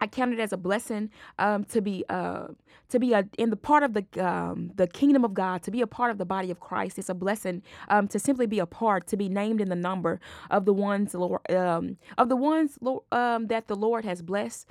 I 0.00 0.06
count 0.06 0.32
it 0.32 0.40
as 0.40 0.52
a 0.52 0.56
blessing 0.56 1.10
um, 1.38 1.64
to 1.64 1.80
be 1.80 2.04
uh, 2.08 2.48
to 2.90 2.98
be 2.98 3.12
a, 3.12 3.28
in 3.38 3.50
the 3.50 3.56
part 3.56 3.82
of 3.82 3.94
the 3.94 4.04
um, 4.24 4.72
the 4.76 4.86
kingdom 4.86 5.24
of 5.24 5.34
God, 5.34 5.62
to 5.64 5.70
be 5.70 5.80
a 5.80 5.86
part 5.86 6.10
of 6.10 6.18
the 6.18 6.24
body 6.24 6.50
of 6.50 6.60
Christ. 6.60 6.98
It's 6.98 7.08
a 7.08 7.14
blessing 7.14 7.62
um, 7.88 8.08
to 8.08 8.18
simply 8.18 8.46
be 8.46 8.58
a 8.58 8.66
part, 8.66 9.06
to 9.08 9.16
be 9.16 9.28
named 9.28 9.60
in 9.60 9.68
the 9.68 9.76
number 9.76 10.20
of 10.50 10.64
the 10.64 10.72
ones 10.72 11.14
Lord, 11.14 11.50
um, 11.50 11.96
of 12.18 12.28
the 12.28 12.36
ones 12.36 12.78
um, 13.12 13.46
that 13.48 13.68
the 13.68 13.76
Lord 13.76 14.04
has 14.04 14.22
blessed. 14.22 14.68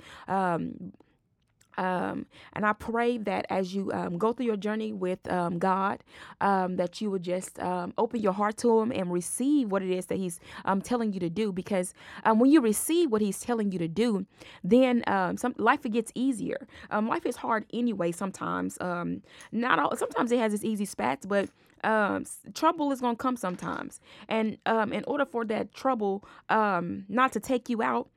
Um, 1.78 2.26
and 2.52 2.66
I 2.66 2.72
pray 2.72 3.18
that 3.18 3.46
as 3.48 3.74
you 3.74 3.90
um, 3.92 4.18
go 4.18 4.32
through 4.32 4.46
your 4.46 4.56
journey 4.56 4.92
with 4.92 5.30
um, 5.30 5.58
God, 5.58 6.02
um, 6.40 6.76
that 6.76 7.00
you 7.00 7.10
would 7.10 7.22
just 7.22 7.58
um, 7.60 7.94
open 7.96 8.20
your 8.20 8.32
heart 8.32 8.56
to 8.58 8.80
Him 8.80 8.92
and 8.92 9.12
receive 9.12 9.70
what 9.70 9.82
it 9.82 9.90
is 9.90 10.06
that 10.06 10.18
He's 10.18 10.40
um, 10.64 10.80
telling 10.80 11.12
you 11.12 11.20
to 11.20 11.30
do. 11.30 11.52
Because 11.52 11.94
when 12.24 12.50
you 12.50 12.60
receive 12.60 13.10
what 13.10 13.22
He's 13.22 13.40
telling 13.40 13.72
you 13.72 13.78
to 13.78 13.88
do, 13.88 14.26
then 14.62 15.02
some 15.36 15.54
life 15.58 15.82
gets 15.82 16.12
easier. 16.14 16.66
life 16.90 17.26
is 17.26 17.36
hard 17.36 17.64
anyway. 17.72 18.12
Sometimes, 18.12 18.78
not 18.80 19.78
all. 19.78 19.96
Sometimes 19.96 20.32
it 20.32 20.38
has 20.38 20.54
its 20.54 20.64
easy 20.64 20.84
spats, 20.84 21.26
but 21.26 21.48
um, 21.84 22.24
trouble 22.54 22.92
is 22.92 23.00
gonna 23.00 23.16
come 23.16 23.36
sometimes. 23.36 24.00
And 24.28 24.58
um, 24.66 24.92
in 24.92 25.04
order 25.04 25.24
for 25.24 25.44
that 25.46 25.72
trouble 25.74 26.24
um, 26.48 27.04
not 27.08 27.32
to 27.32 27.40
take 27.40 27.68
you 27.68 27.82
out, 27.82 28.08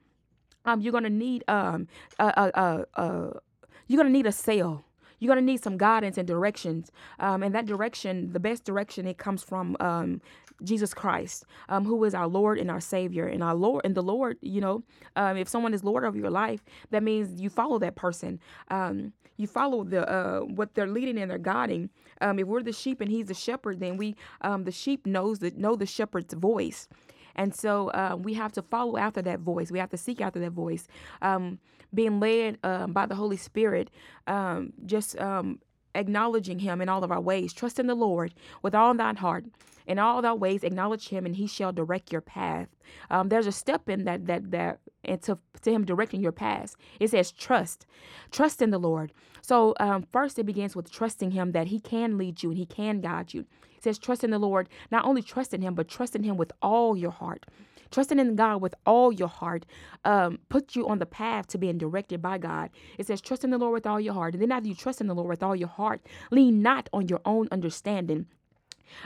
um, 0.65 0.81
you're 0.81 0.93
gonna 0.93 1.09
need 1.09 1.43
um, 1.47 1.87
a, 2.19 2.25
a, 2.25 2.85
a, 2.97 3.01
a 3.03 3.39
you're 3.87 3.97
gonna 3.97 4.09
need 4.09 4.25
a 4.27 4.31
sail. 4.31 4.85
you're 5.19 5.29
gonna 5.29 5.41
need 5.41 5.63
some 5.63 5.77
guidance 5.77 6.17
and 6.17 6.27
directions. 6.27 6.91
Um, 7.19 7.43
and 7.43 7.55
that 7.55 7.65
direction, 7.65 8.33
the 8.33 8.39
best 8.39 8.65
direction, 8.65 9.07
it 9.07 9.17
comes 9.17 9.43
from 9.43 9.77
um, 9.79 10.21
Jesus 10.63 10.93
Christ, 10.93 11.45
um, 11.69 11.85
who 11.85 12.03
is 12.03 12.13
our 12.13 12.27
Lord 12.27 12.57
and 12.59 12.69
our 12.71 12.81
Savior, 12.81 13.27
and 13.27 13.43
our 13.43 13.55
Lord 13.55 13.85
and 13.85 13.95
the 13.95 14.03
Lord. 14.03 14.37
You 14.41 14.61
know, 14.61 14.83
um, 15.15 15.37
if 15.37 15.47
someone 15.47 15.73
is 15.73 15.83
Lord 15.83 16.03
of 16.03 16.15
your 16.15 16.29
life, 16.29 16.63
that 16.91 17.03
means 17.03 17.41
you 17.41 17.49
follow 17.49 17.79
that 17.79 17.95
person. 17.95 18.39
Um, 18.69 19.13
you 19.37 19.47
follow 19.47 19.83
the 19.83 20.09
uh, 20.09 20.41
what 20.41 20.75
they're 20.75 20.87
leading 20.87 21.17
and 21.17 21.31
they're 21.31 21.37
guiding. 21.39 21.89
Um, 22.21 22.39
if 22.39 22.47
we're 22.47 22.63
the 22.63 22.73
sheep 22.73 23.01
and 23.01 23.09
He's 23.09 23.27
the 23.27 23.33
shepherd, 23.33 23.79
then 23.79 23.97
we 23.97 24.15
the 24.41 24.71
sheep 24.71 25.05
knows 25.07 25.39
that 25.39 25.57
know 25.57 25.75
the 25.75 25.85
shepherd's 25.85 26.33
voice. 26.33 26.87
And 27.35 27.53
so 27.55 27.89
uh, 27.89 28.15
we 28.19 28.33
have 28.33 28.51
to 28.53 28.61
follow 28.61 28.97
after 28.97 29.21
that 29.23 29.39
voice. 29.39 29.71
We 29.71 29.79
have 29.79 29.89
to 29.89 29.97
seek 29.97 30.21
after 30.21 30.39
that 30.39 30.51
voice. 30.51 30.87
Um, 31.21 31.59
being 31.93 32.19
led 32.19 32.57
um, 32.63 32.93
by 32.93 33.05
the 33.05 33.15
Holy 33.15 33.37
Spirit, 33.37 33.89
um, 34.27 34.73
just 34.85 35.19
um, 35.19 35.59
acknowledging 35.95 36.59
Him 36.59 36.81
in 36.81 36.89
all 36.89 37.03
of 37.03 37.11
our 37.11 37.21
ways. 37.21 37.53
Trust 37.53 37.79
in 37.79 37.87
the 37.87 37.95
Lord 37.95 38.33
with 38.61 38.73
all 38.75 38.93
thine 38.93 39.17
heart. 39.17 39.45
In 39.85 39.99
all 39.99 40.21
thy 40.21 40.33
ways, 40.33 40.63
acknowledge 40.63 41.09
Him, 41.09 41.25
and 41.25 41.35
He 41.35 41.45
shall 41.45 41.73
direct 41.73 42.11
your 42.11 42.21
path. 42.21 42.69
Um, 43.11 43.29
there's 43.29 43.47
a 43.47 43.51
step 43.51 43.89
in 43.89 44.05
that 44.05 44.27
that 44.27 44.51
that 44.51 44.79
and 45.03 45.21
to, 45.23 45.37
to 45.61 45.71
Him 45.71 45.85
directing 45.85 46.21
your 46.21 46.31
path. 46.31 46.75
It 46.99 47.11
says 47.11 47.31
trust, 47.31 47.85
trust 48.31 48.61
in 48.61 48.69
the 48.69 48.77
Lord. 48.77 49.11
So 49.41 49.73
um, 49.79 50.07
first, 50.11 50.39
it 50.39 50.45
begins 50.45 50.75
with 50.75 50.91
trusting 50.91 51.31
Him 51.31 51.51
that 51.51 51.67
He 51.67 51.79
can 51.79 52.17
lead 52.17 52.43
you 52.43 52.49
and 52.49 52.57
He 52.57 52.65
can 52.65 53.01
guide 53.01 53.33
you. 53.33 53.41
It 53.75 53.83
says 53.83 53.99
trust 53.99 54.23
in 54.23 54.31
the 54.31 54.39
Lord. 54.39 54.69
Not 54.91 55.05
only 55.05 55.21
trust 55.21 55.53
in 55.53 55.61
Him, 55.61 55.75
but 55.75 55.87
trust 55.87 56.15
in 56.15 56.23
Him 56.23 56.37
with 56.37 56.51
all 56.61 56.95
your 56.95 57.11
heart. 57.11 57.45
Trusting 57.91 58.17
in 58.17 58.35
God 58.35 58.59
with 58.59 58.73
all 58.87 59.11
your 59.11 59.27
heart 59.27 59.67
um, 60.03 60.39
puts 60.49 60.75
you 60.75 60.87
on 60.87 60.97
the 60.97 61.05
path 61.05 61.45
to 61.49 61.59
being 61.59 61.77
directed 61.77 62.23
by 62.23 62.39
God. 62.39 62.71
It 62.97 63.05
says, 63.05 63.21
trust 63.21 63.43
in 63.43 63.51
the 63.51 63.59
Lord 63.59 63.73
with 63.73 63.85
all 63.85 63.99
your 63.99 64.15
heart. 64.15 64.33
And 64.33 64.41
then 64.41 64.51
after 64.51 64.67
you 64.67 64.73
trust 64.73 64.99
in 64.99 65.05
the 65.05 65.13
Lord 65.13 65.29
with 65.29 65.43
all 65.43 65.55
your 65.55 65.67
heart, 65.67 66.01
lean 66.31 66.63
not 66.63 66.89
on 66.91 67.07
your 67.07 67.21
own 67.23 67.47
understanding. 67.51 68.25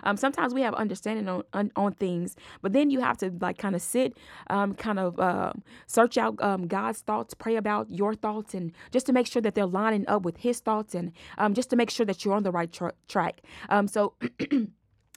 Um, 0.04 0.18
sometimes 0.18 0.54
we 0.54 0.62
have 0.62 0.74
understanding 0.76 1.28
on, 1.28 1.44
on, 1.54 1.72
on 1.76 1.94
things, 1.94 2.36
but 2.62 2.74
then 2.74 2.90
you 2.90 3.00
have 3.00 3.18
to 3.20 3.32
like 3.42 3.58
kind 3.58 3.76
of 3.76 3.82
sit, 3.82 4.18
um, 4.50 4.74
kind 4.74 5.00
of 5.00 5.20
uh, 5.20 5.54
search 5.88 6.18
out 6.18 6.42
um, 6.42 6.68
God's 6.68 7.02
thoughts, 7.02 7.34
pray 7.34 7.56
about 7.56 7.90
your 7.90 8.14
thoughts, 8.14 8.54
and 8.54 8.72
just 8.92 9.06
to 9.08 9.14
make 9.14 9.28
sure 9.28 9.42
that 9.42 9.56
they're 9.56 9.66
lining 9.66 10.08
up 10.08 10.24
with 10.24 10.38
His 10.38 10.60
thoughts, 10.60 10.96
and 10.96 11.12
um, 11.38 11.54
just 11.54 11.70
to 11.70 11.76
make 11.76 11.90
sure 11.90 12.06
that 12.06 12.24
you're 12.24 12.34
on 12.34 12.44
the 12.44 12.52
right 12.52 12.72
tra- 12.72 12.94
track. 13.08 13.42
Um, 13.70 13.88
so. 13.88 14.14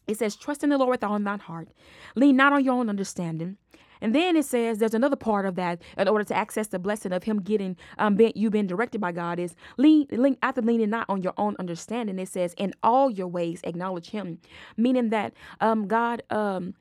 It 0.07 0.19
says, 0.19 0.35
Trust 0.35 0.65
in 0.65 0.71
the 0.71 0.79
Lord 0.79 0.91
with 0.91 1.05
all 1.05 1.17
thine 1.21 1.39
heart. 1.39 1.69
Lean 2.17 2.35
not 2.35 2.53
on 2.53 2.65
your 2.65 2.75
own 2.75 2.89
understanding. 2.89 3.59
And 4.01 4.15
then 4.15 4.37
it 4.37 4.45
says 4.45 4.79
there's 4.79 4.95
another 4.95 5.17
part 5.17 5.47
of 5.47 5.55
that 5.57 5.83
in 5.97 6.09
order 6.09 6.25
to 6.25 6.35
access 6.37 6.69
the 6.69 6.79
blessing 6.79 7.13
of 7.13 7.25
him 7.25 7.41
getting 7.41 7.77
um 7.99 8.17
being, 8.17 8.33
you 8.35 8.51
being 8.51 8.67
directed 8.67 9.01
by 9.01 9.13
God 9.13 9.39
is 9.39 9.55
lean, 9.77 10.07
lean 10.11 10.37
after 10.43 10.63
leaning 10.63 10.91
not 10.91 11.07
on 11.09 11.23
your 11.23 11.35
own 11.37 11.57
understanding. 11.59 12.19
It 12.19 12.29
says 12.29 12.55
in 12.57 12.75
all 12.83 13.11
your 13.11 13.29
ways 13.29 13.61
acknowledge 13.65 14.11
him, 14.11 14.39
meaning 14.77 15.11
that 15.11 15.33
um 15.61 15.87
God 15.89 16.23
um 16.31 16.75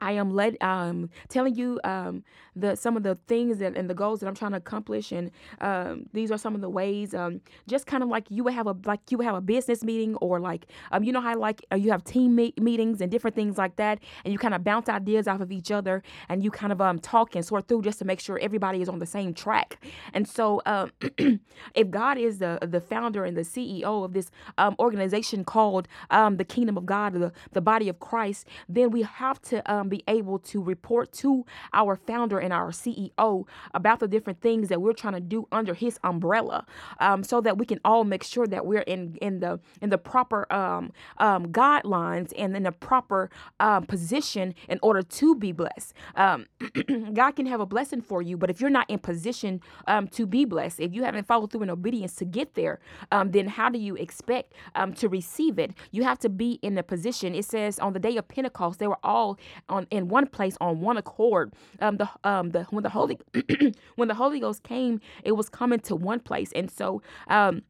I 0.00 0.12
am 0.12 0.30
led 0.34 0.56
um 0.62 1.10
telling 1.28 1.54
you 1.54 1.80
um 1.84 2.24
the 2.56 2.76
some 2.76 2.96
of 2.96 3.02
the 3.02 3.18
things 3.26 3.58
that 3.58 3.76
and 3.76 3.88
the 3.90 3.94
goals 3.94 4.20
that 4.20 4.26
I'm 4.26 4.34
trying 4.34 4.52
to 4.52 4.58
accomplish 4.58 5.12
and 5.12 5.30
um 5.60 6.06
these 6.12 6.30
are 6.30 6.38
some 6.38 6.54
of 6.54 6.60
the 6.60 6.70
ways 6.70 7.14
um 7.14 7.40
just 7.68 7.86
kind 7.86 8.02
of 8.02 8.08
like 8.08 8.30
you 8.30 8.44
would 8.44 8.54
have 8.54 8.66
a 8.66 8.76
like 8.84 9.00
you 9.10 9.18
would 9.18 9.26
have 9.26 9.36
a 9.36 9.40
business 9.40 9.82
meeting 9.82 10.16
or 10.16 10.40
like 10.40 10.66
um 10.92 11.04
you 11.04 11.12
know 11.12 11.20
how 11.20 11.36
like 11.36 11.64
uh, 11.72 11.76
you 11.76 11.90
have 11.90 12.04
team 12.04 12.34
me- 12.34 12.54
meetings 12.60 13.00
and 13.00 13.10
different 13.10 13.36
things 13.36 13.58
like 13.58 13.76
that 13.76 13.98
and 14.24 14.32
you 14.32 14.38
kind 14.38 14.54
of 14.54 14.64
bounce 14.64 14.88
ideas 14.88 15.28
off 15.28 15.40
of 15.40 15.52
each 15.52 15.70
other 15.70 16.02
and 16.28 16.42
you 16.44 16.50
kind 16.50 16.72
of 16.72 16.80
um 16.80 16.98
talk 16.98 17.34
and 17.34 17.44
sort 17.44 17.68
through 17.68 17.82
just 17.82 17.98
to 17.98 18.04
make 18.04 18.20
sure 18.20 18.38
everybody 18.38 18.82
is 18.82 18.88
on 18.88 18.98
the 18.98 19.06
same 19.06 19.34
track. 19.34 19.78
And 20.12 20.26
so 20.28 20.62
um 20.66 20.92
if 21.74 21.90
God 21.90 22.18
is 22.18 22.38
the 22.38 22.58
the 22.62 22.80
founder 22.80 23.24
and 23.24 23.36
the 23.36 23.42
CEO 23.42 24.04
of 24.04 24.12
this 24.12 24.30
um 24.58 24.76
organization 24.78 25.44
called 25.44 25.88
um 26.10 26.36
the 26.36 26.44
kingdom 26.44 26.76
of 26.76 26.86
God 26.86 27.14
the 27.14 27.32
the 27.52 27.60
body 27.60 27.88
of 27.88 27.98
Christ 28.00 28.46
then 28.68 28.90
we 28.90 29.02
have 29.02 29.40
to 29.42 29.72
um 29.72 29.83
be 29.88 30.02
able 30.08 30.38
to 30.38 30.62
report 30.62 31.12
to 31.12 31.44
our 31.72 31.96
founder 31.96 32.38
and 32.38 32.52
our 32.52 32.70
CEO 32.70 33.46
about 33.72 34.00
the 34.00 34.08
different 34.08 34.40
things 34.40 34.68
that 34.68 34.80
we're 34.80 34.92
trying 34.92 35.14
to 35.14 35.20
do 35.20 35.46
under 35.52 35.74
his 35.74 35.98
umbrella, 36.04 36.66
um, 37.00 37.22
so 37.24 37.40
that 37.40 37.58
we 37.58 37.66
can 37.66 37.80
all 37.84 38.04
make 38.04 38.22
sure 38.22 38.46
that 38.46 38.66
we're 38.66 38.82
in 38.82 39.16
in 39.20 39.40
the 39.40 39.60
in 39.80 39.90
the 39.90 39.98
proper 39.98 40.50
um, 40.52 40.92
um, 41.18 41.46
guidelines 41.46 42.32
and 42.36 42.56
in 42.56 42.62
the 42.64 42.72
proper 42.72 43.30
um, 43.60 43.86
position 43.86 44.54
in 44.68 44.78
order 44.82 45.02
to 45.02 45.34
be 45.34 45.52
blessed. 45.52 45.94
Um, 46.16 46.46
God 47.14 47.32
can 47.32 47.46
have 47.46 47.60
a 47.60 47.66
blessing 47.66 48.00
for 48.00 48.22
you, 48.22 48.36
but 48.36 48.50
if 48.50 48.60
you're 48.60 48.70
not 48.70 48.88
in 48.88 48.98
position 48.98 49.60
um, 49.86 50.08
to 50.08 50.26
be 50.26 50.44
blessed, 50.44 50.80
if 50.80 50.92
you 50.94 51.04
haven't 51.04 51.26
followed 51.26 51.52
through 51.52 51.62
in 51.62 51.70
obedience 51.70 52.14
to 52.16 52.24
get 52.24 52.54
there, 52.54 52.80
then 53.26 53.48
how 53.48 53.68
do 53.68 53.78
you 53.78 53.94
expect 53.96 54.52
to 54.96 55.08
receive 55.08 55.58
it? 55.58 55.72
You 55.90 56.02
have 56.04 56.18
to 56.20 56.28
be 56.28 56.58
in 56.62 56.76
a 56.78 56.82
position. 56.82 57.34
It 57.34 57.44
says 57.44 57.78
on 57.78 57.92
the 57.92 57.98
day 57.98 58.16
of 58.16 58.28
Pentecost, 58.28 58.78
they 58.78 58.86
were 58.86 58.98
all 59.02 59.38
on 59.74 59.86
in 59.90 60.08
one 60.08 60.26
place 60.26 60.56
on 60.60 60.80
one 60.80 60.96
accord. 60.96 61.52
Um, 61.80 61.96
the 61.98 62.08
um 62.24 62.50
the 62.50 62.64
when 62.64 62.82
the 62.82 62.90
Holy 62.90 63.18
when 63.96 64.08
the 64.08 64.14
Holy 64.14 64.40
Ghost 64.40 64.62
came, 64.62 65.00
it 65.22 65.32
was 65.32 65.48
coming 65.48 65.80
to 65.80 65.96
one 65.96 66.20
place, 66.20 66.52
and 66.54 66.70
so 66.70 67.02
um 67.28 67.62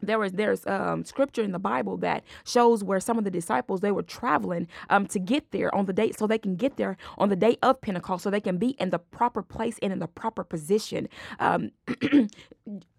there 0.00 0.18
was 0.18 0.32
there's 0.32 0.66
um, 0.66 1.04
scripture 1.04 1.42
in 1.42 1.52
the 1.52 1.58
Bible 1.58 1.96
that 1.98 2.22
shows 2.44 2.84
where 2.84 3.00
some 3.00 3.18
of 3.18 3.24
the 3.24 3.30
disciples 3.30 3.80
they 3.80 3.90
were 3.90 4.02
traveling 4.02 4.68
um, 4.90 5.06
to 5.08 5.18
get 5.18 5.50
there 5.50 5.74
on 5.74 5.86
the 5.86 5.92
day 5.92 6.12
so 6.12 6.26
they 6.26 6.38
can 6.38 6.54
get 6.56 6.76
there 6.76 6.96
on 7.16 7.28
the 7.28 7.36
day 7.36 7.56
of 7.62 7.80
Pentecost 7.80 8.22
so 8.22 8.30
they 8.30 8.40
can 8.40 8.58
be 8.58 8.70
in 8.78 8.90
the 8.90 8.98
proper 8.98 9.42
place 9.42 9.76
and 9.82 9.92
in 9.92 9.98
the 9.98 10.06
proper 10.06 10.44
position. 10.44 11.08
Um, 11.40 11.72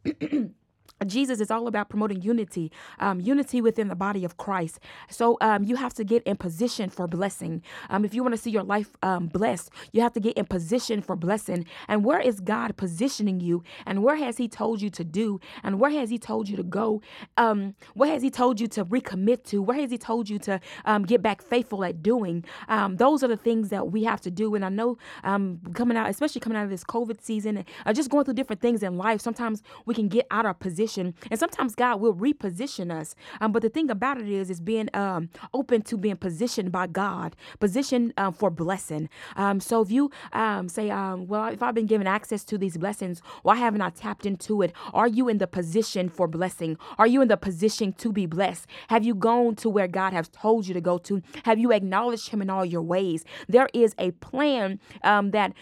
Jesus 1.05 1.39
is 1.39 1.49
all 1.49 1.67
about 1.67 1.89
promoting 1.89 2.21
unity, 2.21 2.71
um, 2.99 3.19
unity 3.21 3.61
within 3.61 3.87
the 3.87 3.95
body 3.95 4.25
of 4.25 4.37
Christ. 4.37 4.79
So 5.09 5.37
um, 5.41 5.63
you 5.63 5.75
have 5.77 5.93
to 5.95 6.03
get 6.03 6.23
in 6.23 6.35
position 6.37 6.89
for 6.89 7.07
blessing. 7.07 7.61
Um, 7.89 8.03
if 8.03 8.13
you 8.13 8.21
want 8.21 8.33
to 8.35 8.41
see 8.41 8.51
your 8.51 8.63
life 8.63 8.95
um, 9.01 9.27
blessed, 9.27 9.69
you 9.93 10.01
have 10.01 10.13
to 10.13 10.19
get 10.19 10.37
in 10.37 10.45
position 10.45 11.01
for 11.01 11.15
blessing. 11.15 11.65
And 11.87 12.03
where 12.03 12.19
is 12.19 12.39
God 12.39 12.75
positioning 12.75 13.39
you? 13.39 13.63
And 13.85 14.03
where 14.03 14.17
has 14.17 14.37
He 14.37 14.47
told 14.47 14.81
you 14.81 14.89
to 14.91 15.03
do? 15.03 15.39
And 15.63 15.79
where 15.79 15.91
has 15.91 16.09
He 16.09 16.17
told 16.17 16.49
you 16.49 16.57
to 16.57 16.63
go? 16.63 17.01
Um, 17.37 17.75
where 17.93 18.11
has 18.11 18.21
He 18.21 18.29
told 18.29 18.59
you 18.59 18.67
to 18.67 18.83
recommit 18.85 19.45
to? 19.45 19.61
Where 19.61 19.77
has 19.77 19.91
He 19.91 19.97
told 19.97 20.29
you 20.29 20.37
to 20.39 20.59
um, 20.85 21.03
get 21.03 21.21
back 21.21 21.41
faithful 21.41 21.83
at 21.83 22.03
doing? 22.03 22.43
those 22.91 23.23
are 23.23 23.27
the 23.27 23.37
things 23.37 23.69
that 23.69 23.91
we 23.91 24.03
have 24.03 24.19
to 24.21 24.31
do. 24.31 24.55
And 24.55 24.65
I 24.65 24.69
know 24.69 24.97
coming 25.23 25.97
out, 25.97 26.09
especially 26.09 26.41
coming 26.41 26.57
out 26.57 26.65
of 26.65 26.69
this 26.69 26.83
COVID 26.83 27.21
season, 27.21 27.65
uh, 27.85 27.93
just 27.93 28.09
going 28.09 28.25
through 28.25 28.33
different 28.33 28.61
things 28.61 28.83
in 28.83 28.97
life, 28.97 29.21
sometimes 29.21 29.63
we 29.85 29.93
can 29.93 30.07
get 30.07 30.27
out 30.31 30.45
of 30.45 30.59
position 30.59 30.88
position. 30.89 31.13
And 31.29 31.39
sometimes 31.39 31.75
God 31.75 32.01
will 32.01 32.13
reposition 32.13 32.91
us. 32.91 33.15
Um, 33.41 33.51
but 33.51 33.61
the 33.61 33.69
thing 33.69 33.89
about 33.89 34.19
it 34.19 34.29
is, 34.29 34.49
is 34.49 34.59
being 34.61 34.89
um, 34.93 35.29
open 35.53 35.81
to 35.83 35.97
being 35.97 36.17
positioned 36.17 36.71
by 36.71 36.87
God, 36.87 37.35
positioned 37.59 38.13
um, 38.17 38.33
for 38.33 38.49
blessing. 38.49 39.09
Um, 39.35 39.59
so 39.59 39.81
if 39.81 39.91
you 39.91 40.11
um, 40.33 40.69
say, 40.69 40.89
um, 40.89 41.27
well, 41.27 41.47
if 41.47 41.61
I've 41.61 41.75
been 41.75 41.85
given 41.85 42.07
access 42.07 42.43
to 42.45 42.57
these 42.57 42.77
blessings, 42.77 43.21
why 43.43 43.55
haven't 43.55 43.81
I 43.81 43.89
tapped 43.89 44.25
into 44.25 44.61
it? 44.61 44.73
Are 44.93 45.07
you 45.07 45.29
in 45.29 45.37
the 45.37 45.47
position 45.47 46.09
for 46.09 46.27
blessing? 46.27 46.77
Are 46.97 47.07
you 47.07 47.21
in 47.21 47.27
the 47.27 47.37
position 47.37 47.93
to 47.93 48.11
be 48.11 48.25
blessed? 48.25 48.65
Have 48.87 49.03
you 49.03 49.15
gone 49.15 49.55
to 49.55 49.69
where 49.69 49.87
God 49.87 50.13
has 50.13 50.29
told 50.29 50.67
you 50.67 50.73
to 50.73 50.81
go 50.81 50.97
to? 50.99 51.21
Have 51.43 51.59
you 51.59 51.71
acknowledged 51.71 52.29
Him 52.29 52.41
in 52.41 52.49
all 52.49 52.65
your 52.65 52.81
ways? 52.81 53.23
There 53.47 53.69
is 53.73 53.93
a 53.97 54.11
plan 54.11 54.79
that 55.01 55.53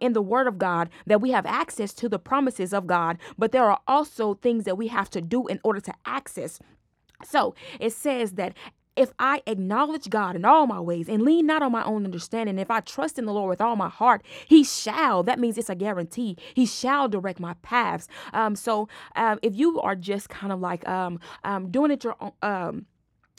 in 0.00 0.12
the 0.12 0.22
Word 0.22 0.46
of 0.46 0.58
God 0.58 0.90
that 1.06 1.20
we 1.20 1.30
have 1.30 1.46
access 1.46 1.92
to 1.94 2.08
the 2.08 2.18
promises 2.18 2.72
of 2.72 2.86
God, 2.86 3.18
but 3.38 3.52
there 3.52 3.64
are 3.64 3.80
also 3.86 4.34
things 4.34 4.64
that 4.64 4.73
that 4.74 4.78
we 4.78 4.88
have 4.88 5.08
to 5.10 5.20
do 5.20 5.46
in 5.46 5.60
order 5.62 5.80
to 5.80 5.94
access. 6.04 6.58
So 7.24 7.54
it 7.78 7.92
says 7.92 8.32
that 8.32 8.54
if 8.96 9.12
I 9.18 9.42
acknowledge 9.46 10.08
God 10.08 10.36
in 10.36 10.44
all 10.44 10.66
my 10.66 10.80
ways 10.80 11.08
and 11.08 11.22
lean 11.22 11.46
not 11.46 11.62
on 11.62 11.72
my 11.72 11.84
own 11.84 12.04
understanding, 12.04 12.58
if 12.58 12.70
I 12.70 12.80
trust 12.80 13.18
in 13.18 13.24
the 13.24 13.32
Lord 13.32 13.50
with 13.50 13.60
all 13.60 13.76
my 13.76 13.88
heart, 13.88 14.22
He 14.46 14.62
shall. 14.64 15.22
That 15.22 15.38
means 15.38 15.58
it's 15.58 15.70
a 15.70 15.74
guarantee. 15.74 16.36
He 16.54 16.66
shall 16.66 17.08
direct 17.08 17.40
my 17.40 17.54
paths. 17.62 18.08
Um, 18.32 18.54
so 18.54 18.88
um, 19.16 19.38
if 19.42 19.56
you 19.56 19.80
are 19.80 19.96
just 19.96 20.28
kind 20.28 20.52
of 20.52 20.60
like 20.60 20.86
um, 20.88 21.20
um, 21.44 21.70
doing 21.70 21.90
it 21.90 22.04
your 22.04 22.16
own. 22.42 22.86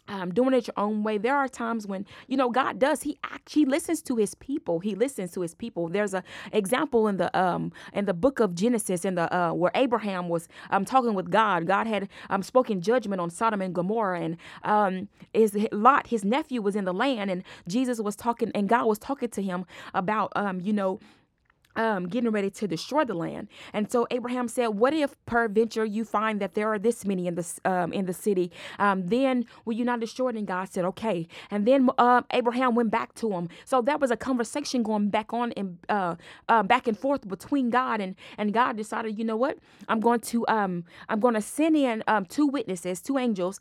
Um, 0.07 0.33
doing 0.33 0.53
it 0.53 0.67
your 0.67 0.75
own 0.77 1.03
way. 1.03 1.17
There 1.17 1.35
are 1.35 1.47
times 1.47 1.87
when 1.87 2.05
you 2.27 2.37
know 2.37 2.49
God 2.49 2.79
does. 2.79 3.01
He 3.03 3.17
actually 3.23 3.65
listens 3.65 4.01
to 4.03 4.15
His 4.15 4.35
people. 4.35 4.79
He 4.79 4.95
listens 4.95 5.31
to 5.33 5.41
His 5.41 5.55
people. 5.55 5.89
There's 5.89 6.13
a 6.13 6.23
example 6.53 7.07
in 7.07 7.17
the 7.17 7.35
um 7.37 7.71
in 7.93 8.05
the 8.05 8.13
book 8.13 8.39
of 8.39 8.55
Genesis 8.55 9.05
in 9.05 9.15
the 9.15 9.33
uh, 9.35 9.53
where 9.53 9.71
Abraham 9.75 10.29
was 10.29 10.47
um 10.69 10.85
talking 10.85 11.13
with 11.15 11.31
God. 11.31 11.67
God 11.67 11.87
had 11.87 12.09
um 12.29 12.43
spoken 12.43 12.81
judgment 12.81 13.19
on 13.21 13.29
Sodom 13.29 13.61
and 13.61 13.73
Gomorrah, 13.73 14.21
and 14.21 14.37
um 14.63 15.09
his 15.33 15.57
Lot, 15.71 16.07
his 16.07 16.23
nephew, 16.23 16.61
was 16.61 16.75
in 16.75 16.85
the 16.85 16.93
land, 16.93 17.31
and 17.31 17.43
Jesus 17.67 17.99
was 17.99 18.15
talking, 18.15 18.51
and 18.53 18.69
God 18.69 18.85
was 18.85 18.99
talking 18.99 19.29
to 19.29 19.41
him 19.41 19.65
about 19.93 20.31
um 20.35 20.61
you 20.61 20.73
know 20.73 20.99
um, 21.75 22.07
getting 22.07 22.31
ready 22.31 22.49
to 22.49 22.67
destroy 22.67 23.03
the 23.05 23.13
land. 23.13 23.47
And 23.73 23.91
so 23.91 24.07
Abraham 24.11 24.47
said, 24.47 24.67
"What 24.67 24.93
if 24.93 25.15
peradventure 25.25 25.85
you 25.85 26.05
find 26.05 26.39
that 26.41 26.53
there 26.55 26.71
are 26.71 26.79
this 26.79 27.05
many 27.05 27.27
in 27.27 27.35
the 27.35 27.45
um, 27.65 27.93
in 27.93 28.05
the 28.05 28.13
city? 28.13 28.51
Um, 28.79 29.07
then 29.07 29.45
will 29.65 29.73
you 29.73 29.85
not 29.85 29.99
destroy 29.99 30.29
it?" 30.29 30.35
And 30.35 30.47
God 30.47 30.69
said, 30.69 30.85
"Okay." 30.85 31.27
And 31.51 31.65
then 31.67 31.89
uh, 31.97 32.21
Abraham 32.31 32.75
went 32.75 32.91
back 32.91 33.13
to 33.15 33.31
him. 33.31 33.49
So 33.65 33.81
that 33.81 33.99
was 33.99 34.11
a 34.11 34.17
conversation 34.17 34.83
going 34.83 35.09
back 35.09 35.33
on 35.33 35.51
and 35.53 35.77
uh, 35.89 36.15
uh, 36.49 36.63
back 36.63 36.87
and 36.87 36.97
forth 36.97 37.27
between 37.27 37.69
God 37.69 38.01
and 38.01 38.15
and 38.37 38.53
God 38.53 38.77
decided, 38.77 39.17
you 39.17 39.25
know 39.25 39.37
what? 39.37 39.57
I'm 39.87 39.99
going 39.99 40.21
to 40.21 40.45
um 40.47 40.83
I'm 41.09 41.19
going 41.19 41.35
to 41.35 41.41
send 41.41 41.75
in 41.75 42.03
um 42.07 42.25
two 42.25 42.47
witnesses, 42.47 43.01
two 43.01 43.17
angels 43.17 43.59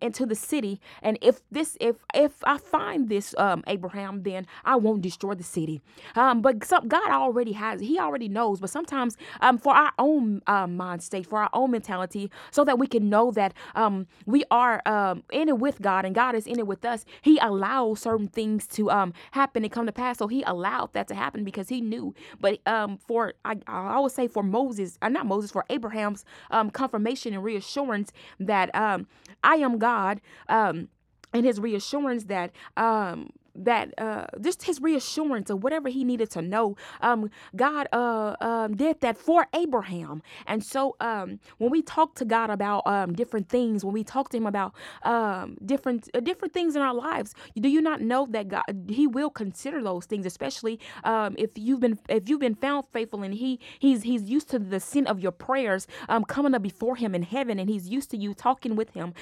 into 0.00 0.26
the 0.26 0.34
city, 0.34 0.80
and 1.02 1.18
if 1.22 1.40
this 1.50 1.76
if 1.80 1.96
if 2.14 2.32
I 2.44 2.58
find 2.58 3.08
this 3.08 3.34
Abraham, 3.66 4.22
then 4.22 4.46
I 4.64 4.76
won't 4.76 5.02
destroy 5.02 5.34
the 5.34 5.44
city. 5.44 5.80
But 6.14 6.64
some, 6.64 6.88
God 6.88 7.10
already 7.10 7.51
has 7.52 7.80
he 7.80 7.98
already 7.98 8.28
knows. 8.28 8.60
But 8.60 8.70
sometimes 8.70 9.16
um 9.40 9.58
for 9.58 9.74
our 9.74 9.92
own 9.98 10.42
um, 10.46 10.76
mind 10.76 11.02
state 11.02 11.26
for 11.26 11.40
our 11.42 11.50
own 11.52 11.70
mentality 11.70 12.30
so 12.50 12.64
that 12.64 12.78
we 12.78 12.86
can 12.86 13.08
know 13.08 13.30
that 13.32 13.54
um 13.74 14.06
we 14.26 14.44
are 14.50 14.82
um 14.86 15.22
in 15.32 15.48
it 15.48 15.58
with 15.58 15.80
god 15.82 16.04
and 16.04 16.14
god 16.14 16.34
is 16.34 16.46
in 16.46 16.58
it 16.58 16.66
with 16.66 16.84
us 16.84 17.04
he 17.22 17.38
allows 17.38 18.00
certain 18.00 18.28
things 18.28 18.66
to 18.66 18.90
um 18.90 19.12
happen 19.32 19.64
and 19.64 19.72
come 19.72 19.86
to 19.86 19.92
pass. 19.92 20.18
So 20.18 20.26
he 20.28 20.42
allowed 20.42 20.92
that 20.92 21.08
to 21.08 21.14
happen 21.14 21.44
because 21.44 21.68
he 21.68 21.80
knew. 21.80 22.14
But 22.40 22.60
um 22.66 22.98
for 22.98 23.34
i 23.44 23.56
i 23.66 23.98
would 24.00 24.12
say 24.12 24.28
for 24.28 24.42
moses 24.42 24.98
uh, 25.02 25.08
not 25.08 25.26
moses 25.26 25.50
for 25.50 25.64
abraham's 25.70 26.24
um 26.50 26.70
confirmation 26.70 27.32
and 27.34 27.42
reassurance 27.44 28.12
that 28.38 28.74
um 28.74 29.06
i 29.42 29.56
am 29.56 29.78
god 29.78 30.20
um 30.48 30.88
and 31.32 31.46
his 31.46 31.58
reassurance 31.60 32.24
that 32.24 32.52
um 32.76 33.30
that 33.54 33.92
uh, 33.98 34.26
just 34.40 34.64
his 34.64 34.80
reassurance 34.80 35.50
of 35.50 35.62
whatever 35.62 35.88
he 35.88 36.04
needed 36.04 36.30
to 36.30 36.42
know. 36.42 36.76
Um, 37.00 37.30
God 37.56 37.88
uh, 37.92 38.36
um, 38.40 38.76
did 38.76 39.00
that 39.00 39.16
for 39.18 39.46
Abraham, 39.54 40.22
and 40.46 40.64
so 40.64 40.96
um, 41.00 41.40
when 41.58 41.70
we 41.70 41.82
talk 41.82 42.14
to 42.16 42.24
God 42.24 42.50
about 42.50 42.86
um, 42.86 43.12
different 43.14 43.48
things, 43.48 43.84
when 43.84 43.94
we 43.94 44.04
talk 44.04 44.30
to 44.30 44.36
Him 44.36 44.46
about 44.46 44.74
um, 45.02 45.56
different 45.64 46.08
uh, 46.14 46.20
different 46.20 46.54
things 46.54 46.76
in 46.76 46.82
our 46.82 46.94
lives, 46.94 47.34
do 47.58 47.68
you 47.68 47.80
not 47.80 48.00
know 48.00 48.26
that 48.30 48.48
God 48.48 48.62
He 48.88 49.06
will 49.06 49.30
consider 49.30 49.82
those 49.82 50.06
things, 50.06 50.26
especially 50.26 50.78
um, 51.04 51.34
if 51.38 51.50
you've 51.56 51.80
been 51.80 51.98
if 52.08 52.28
you've 52.28 52.40
been 52.40 52.54
found 52.54 52.86
faithful 52.92 53.22
and 53.22 53.34
He 53.34 53.60
He's 53.78 54.02
He's 54.02 54.28
used 54.28 54.48
to 54.50 54.58
the 54.58 54.80
sin 54.80 55.06
of 55.06 55.20
your 55.20 55.32
prayers 55.32 55.86
coming 56.28 56.54
up 56.54 56.62
before 56.62 56.96
Him 56.96 57.14
in 57.14 57.22
heaven, 57.22 57.58
and 57.58 57.68
He's 57.68 57.88
used 57.88 58.10
to 58.10 58.16
you 58.16 58.34
talking 58.34 58.76
with 58.76 58.90
Him. 58.90 59.14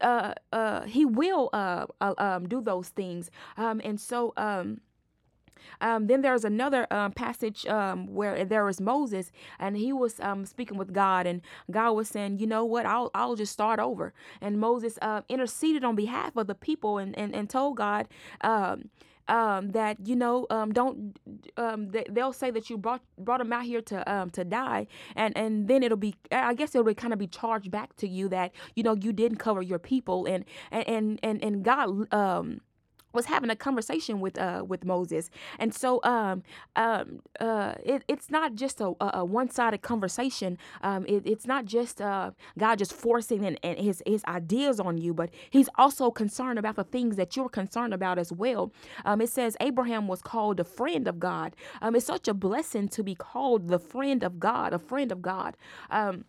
Uh, 0.00 0.34
uh, 0.52 0.82
he 0.82 1.04
will 1.04 1.50
uh, 1.52 1.86
do 2.40 2.60
those 2.60 2.88
things 2.88 3.13
things. 3.14 3.30
Um, 3.56 3.80
and 3.84 4.00
so, 4.00 4.32
um, 4.36 4.80
um, 5.80 6.08
then 6.08 6.20
there's 6.20 6.44
another 6.44 6.86
um, 6.92 7.12
passage 7.12 7.66
um, 7.66 8.06
where 8.14 8.44
there 8.44 8.64
was 8.64 8.80
Moses, 8.80 9.32
and 9.58 9.76
he 9.76 9.92
was 9.92 10.20
um, 10.20 10.44
speaking 10.44 10.76
with 10.76 10.92
God, 10.92 11.26
and 11.26 11.40
God 11.70 11.92
was 11.92 12.08
saying, 12.08 12.38
"You 12.38 12.46
know 12.46 12.64
what? 12.64 12.84
I'll 12.84 13.10
I'll 13.14 13.34
just 13.34 13.52
start 13.52 13.80
over." 13.80 14.12
And 14.40 14.60
Moses 14.60 14.98
uh, 15.00 15.22
interceded 15.28 15.82
on 15.82 15.94
behalf 15.96 16.36
of 16.36 16.48
the 16.48 16.54
people, 16.54 16.98
and 16.98 17.16
and, 17.18 17.34
and 17.34 17.48
told 17.48 17.76
God. 17.76 18.08
Um, 18.42 18.90
um, 19.26 19.70
that 19.70 20.06
you 20.06 20.16
know 20.16 20.46
um, 20.50 20.72
don't 20.72 21.18
um, 21.56 21.88
they, 21.88 22.04
will 22.10 22.32
say 22.32 22.50
that 22.50 22.68
you 22.68 22.76
brought 22.76 23.00
brought 23.18 23.38
them 23.38 23.52
out 23.52 23.64
here 23.64 23.80
to 23.80 24.12
um, 24.12 24.30
to 24.30 24.44
die 24.44 24.86
and 25.16 25.36
and 25.36 25.66
then 25.66 25.82
it'll 25.82 25.96
be 25.96 26.14
I 26.30 26.52
guess 26.54 26.74
it'll 26.74 26.92
kind 26.94 27.12
of 27.12 27.18
be 27.18 27.26
charged 27.26 27.70
back 27.70 27.96
to 27.96 28.08
you 28.08 28.28
that 28.28 28.52
you 28.74 28.82
know 28.82 28.94
you 28.94 29.14
didn't 29.14 29.38
cover 29.38 29.62
your 29.62 29.78
people 29.78 30.26
and 30.26 30.44
and 30.70 31.18
and 31.22 31.42
and 31.42 31.64
God 31.64 32.12
um 32.12 32.60
was 33.14 33.26
having 33.26 33.50
a 33.50 33.56
conversation 33.56 34.20
with 34.20 34.38
uh 34.38 34.64
with 34.66 34.84
Moses, 34.84 35.30
and 35.58 35.74
so 35.74 36.00
um 36.04 36.42
um 36.76 37.20
uh 37.40 37.74
it, 37.84 38.04
it's 38.08 38.30
not 38.30 38.54
just 38.54 38.80
a, 38.80 38.94
a 39.00 39.24
one 39.24 39.50
sided 39.50 39.82
conversation. 39.82 40.58
Um, 40.82 41.06
it, 41.06 41.26
it's 41.26 41.46
not 41.46 41.64
just 41.66 42.00
uh 42.00 42.32
God 42.58 42.78
just 42.78 42.92
forcing 42.92 43.44
and, 43.44 43.58
and 43.62 43.78
his 43.78 44.02
his 44.06 44.24
ideas 44.26 44.80
on 44.80 44.98
you, 44.98 45.14
but 45.14 45.30
He's 45.50 45.68
also 45.76 46.10
concerned 46.10 46.58
about 46.58 46.76
the 46.76 46.84
things 46.84 47.16
that 47.16 47.36
you're 47.36 47.48
concerned 47.48 47.94
about 47.94 48.18
as 48.18 48.32
well. 48.32 48.72
Um, 49.04 49.20
it 49.20 49.30
says 49.30 49.56
Abraham 49.60 50.08
was 50.08 50.22
called 50.22 50.60
a 50.60 50.64
friend 50.64 51.08
of 51.08 51.18
God. 51.20 51.56
Um, 51.82 51.94
it's 51.96 52.06
such 52.06 52.28
a 52.28 52.34
blessing 52.34 52.88
to 52.90 53.02
be 53.02 53.14
called 53.14 53.68
the 53.68 53.78
friend 53.78 54.22
of 54.22 54.40
God, 54.40 54.72
a 54.72 54.78
friend 54.78 55.12
of 55.12 55.22
God. 55.22 55.56
Um 55.90 56.24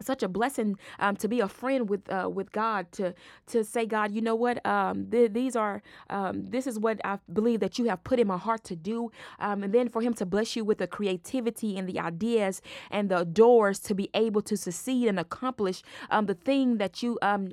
such 0.00 0.22
a 0.22 0.28
blessing 0.28 0.78
um, 0.98 1.16
to 1.16 1.28
be 1.28 1.40
a 1.40 1.48
friend 1.48 1.88
with 1.88 2.10
uh, 2.10 2.28
with 2.28 2.52
God 2.52 2.90
to 2.92 3.14
to 3.48 3.64
say 3.64 3.86
God 3.86 4.12
you 4.12 4.20
know 4.20 4.34
what? 4.34 4.64
Um, 4.66 5.06
th- 5.10 5.32
these 5.32 5.56
are 5.56 5.82
um, 6.08 6.46
this 6.46 6.66
is 6.66 6.78
what 6.78 7.00
I 7.04 7.18
believe 7.32 7.60
that 7.60 7.78
you 7.78 7.86
have 7.86 8.02
put 8.04 8.18
in 8.18 8.26
my 8.26 8.38
heart 8.38 8.64
to 8.64 8.76
do. 8.76 9.10
Um, 9.38 9.62
and 9.62 9.72
then 9.72 9.88
for 9.88 10.02
him 10.02 10.14
to 10.14 10.26
bless 10.26 10.56
you 10.56 10.64
with 10.64 10.78
the 10.78 10.86
creativity 10.86 11.76
and 11.76 11.88
the 11.88 11.98
ideas 11.98 12.62
and 12.90 13.08
the 13.10 13.24
doors 13.24 13.78
to 13.80 13.94
be 13.94 14.10
able 14.14 14.42
to 14.42 14.56
succeed 14.56 15.08
and 15.08 15.18
accomplish 15.18 15.82
um, 16.10 16.26
the 16.26 16.34
thing 16.34 16.78
that 16.78 17.02
you 17.02 17.18
um, 17.22 17.52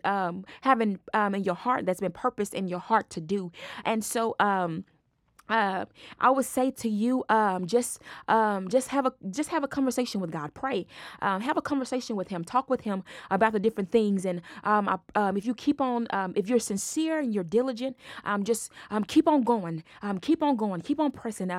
have 0.62 0.81
in 0.81 0.99
in 1.13 1.43
your 1.43 1.55
heart 1.55 1.86
that's 1.86 1.99
been 1.99 2.12
purposed 2.12 2.53
in 2.53 2.67
your 2.67 2.79
heart 2.79 3.10
to 3.12 3.21
do. 3.21 3.51
And 3.86 4.03
so 4.03 4.36
uh, 5.49 5.86
I 6.19 6.29
would 6.29 6.45
say 6.45 6.71
to 6.71 6.89
you, 6.89 7.23
um, 7.29 7.65
just 7.67 8.01
um, 8.27 8.67
just 8.67 8.89
have 8.89 9.05
a 9.05 9.13
just 9.29 9.49
have 9.49 9.63
a 9.63 9.67
conversation 9.67 10.21
with 10.21 10.31
God. 10.31 10.53
Pray, 10.53 10.86
um, 11.21 11.41
have 11.41 11.57
a 11.57 11.62
conversation 11.62 12.15
with 12.15 12.29
Him. 12.29 12.43
Talk 12.43 12.69
with 12.69 12.81
Him 12.81 13.03
about 13.31 13.53
the 13.53 13.60
different 13.60 13.91
things. 13.91 14.25
And 14.25 14.41
um, 14.63 14.89
I, 14.89 14.97
um, 15.15 15.38
if 15.38 15.45
you 15.45 15.53
keep 15.53 15.79
on, 15.81 16.07
um, 16.12 16.33
if 16.36 16.49
you're 16.49 16.60
sincere 16.60 17.19
and 17.19 17.33
you're 17.33 17.43
diligent, 17.43 17.97
just 18.43 18.71
keep 19.07 19.27
on 19.27 19.41
going. 19.43 19.83
Keep 20.21 20.43
on 20.43 20.55
going. 20.55 20.81
Keep 20.81 20.99
on 20.99 21.12
pressing. 21.12 21.51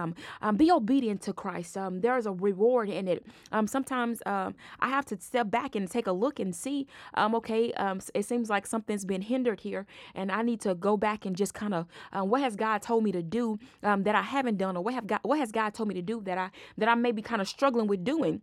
Be 0.57 0.71
obedient 0.71 1.23
to 1.23 1.33
Christ. 1.33 1.77
There 1.91 2.17
is 2.17 2.27
a 2.27 2.33
reward 2.33 2.89
in 2.91 3.09
it. 3.09 3.25
Sometimes 3.67 4.23
I 4.27 4.53
have 4.81 5.05
to 5.07 5.21
step 5.21 5.51
back 5.51 5.75
and 5.75 5.91
take 5.91 6.07
a 6.07 6.13
look 6.13 6.39
and 6.41 6.55
see. 6.55 6.87
Okay, 7.17 7.73
it 8.15 8.25
seems 8.25 8.51
like 8.51 8.67
something's 8.67 9.05
been 9.05 9.23
hindered 9.23 9.61
here, 9.61 9.87
and 10.15 10.31
I 10.31 10.43
need 10.43 10.61
to 10.63 10.75
go 10.75 10.97
back 10.97 11.25
and 11.25 11.37
just 11.37 11.55
kind 11.55 11.75
of, 11.75 11.87
what 12.13 12.41
has 12.41 12.57
God 12.57 12.83
told 12.83 13.05
me 13.05 13.13
to 13.13 13.23
do? 13.23 13.59
Um, 13.83 14.05
that 14.05 14.15
I 14.15 14.23
haven't 14.23 14.59
done, 14.59 14.77
or 14.77 14.83
what 14.85 14.95
have 14.95 15.07
God, 15.07 15.21
what 15.23 15.39
has 15.39 15.53
God 15.53 15.75
told 15.75 15.89
me 15.89 15.95
to 15.95 16.03
do 16.03 16.23
that 16.25 16.39
I 16.39 16.51
that 16.79 16.89
I 16.89 16.95
may 16.95 17.13
be 17.13 17.23
kind 17.23 17.41
of 17.41 17.49
struggling 17.49 17.87
with 17.89 18.05
doing. 18.05 18.43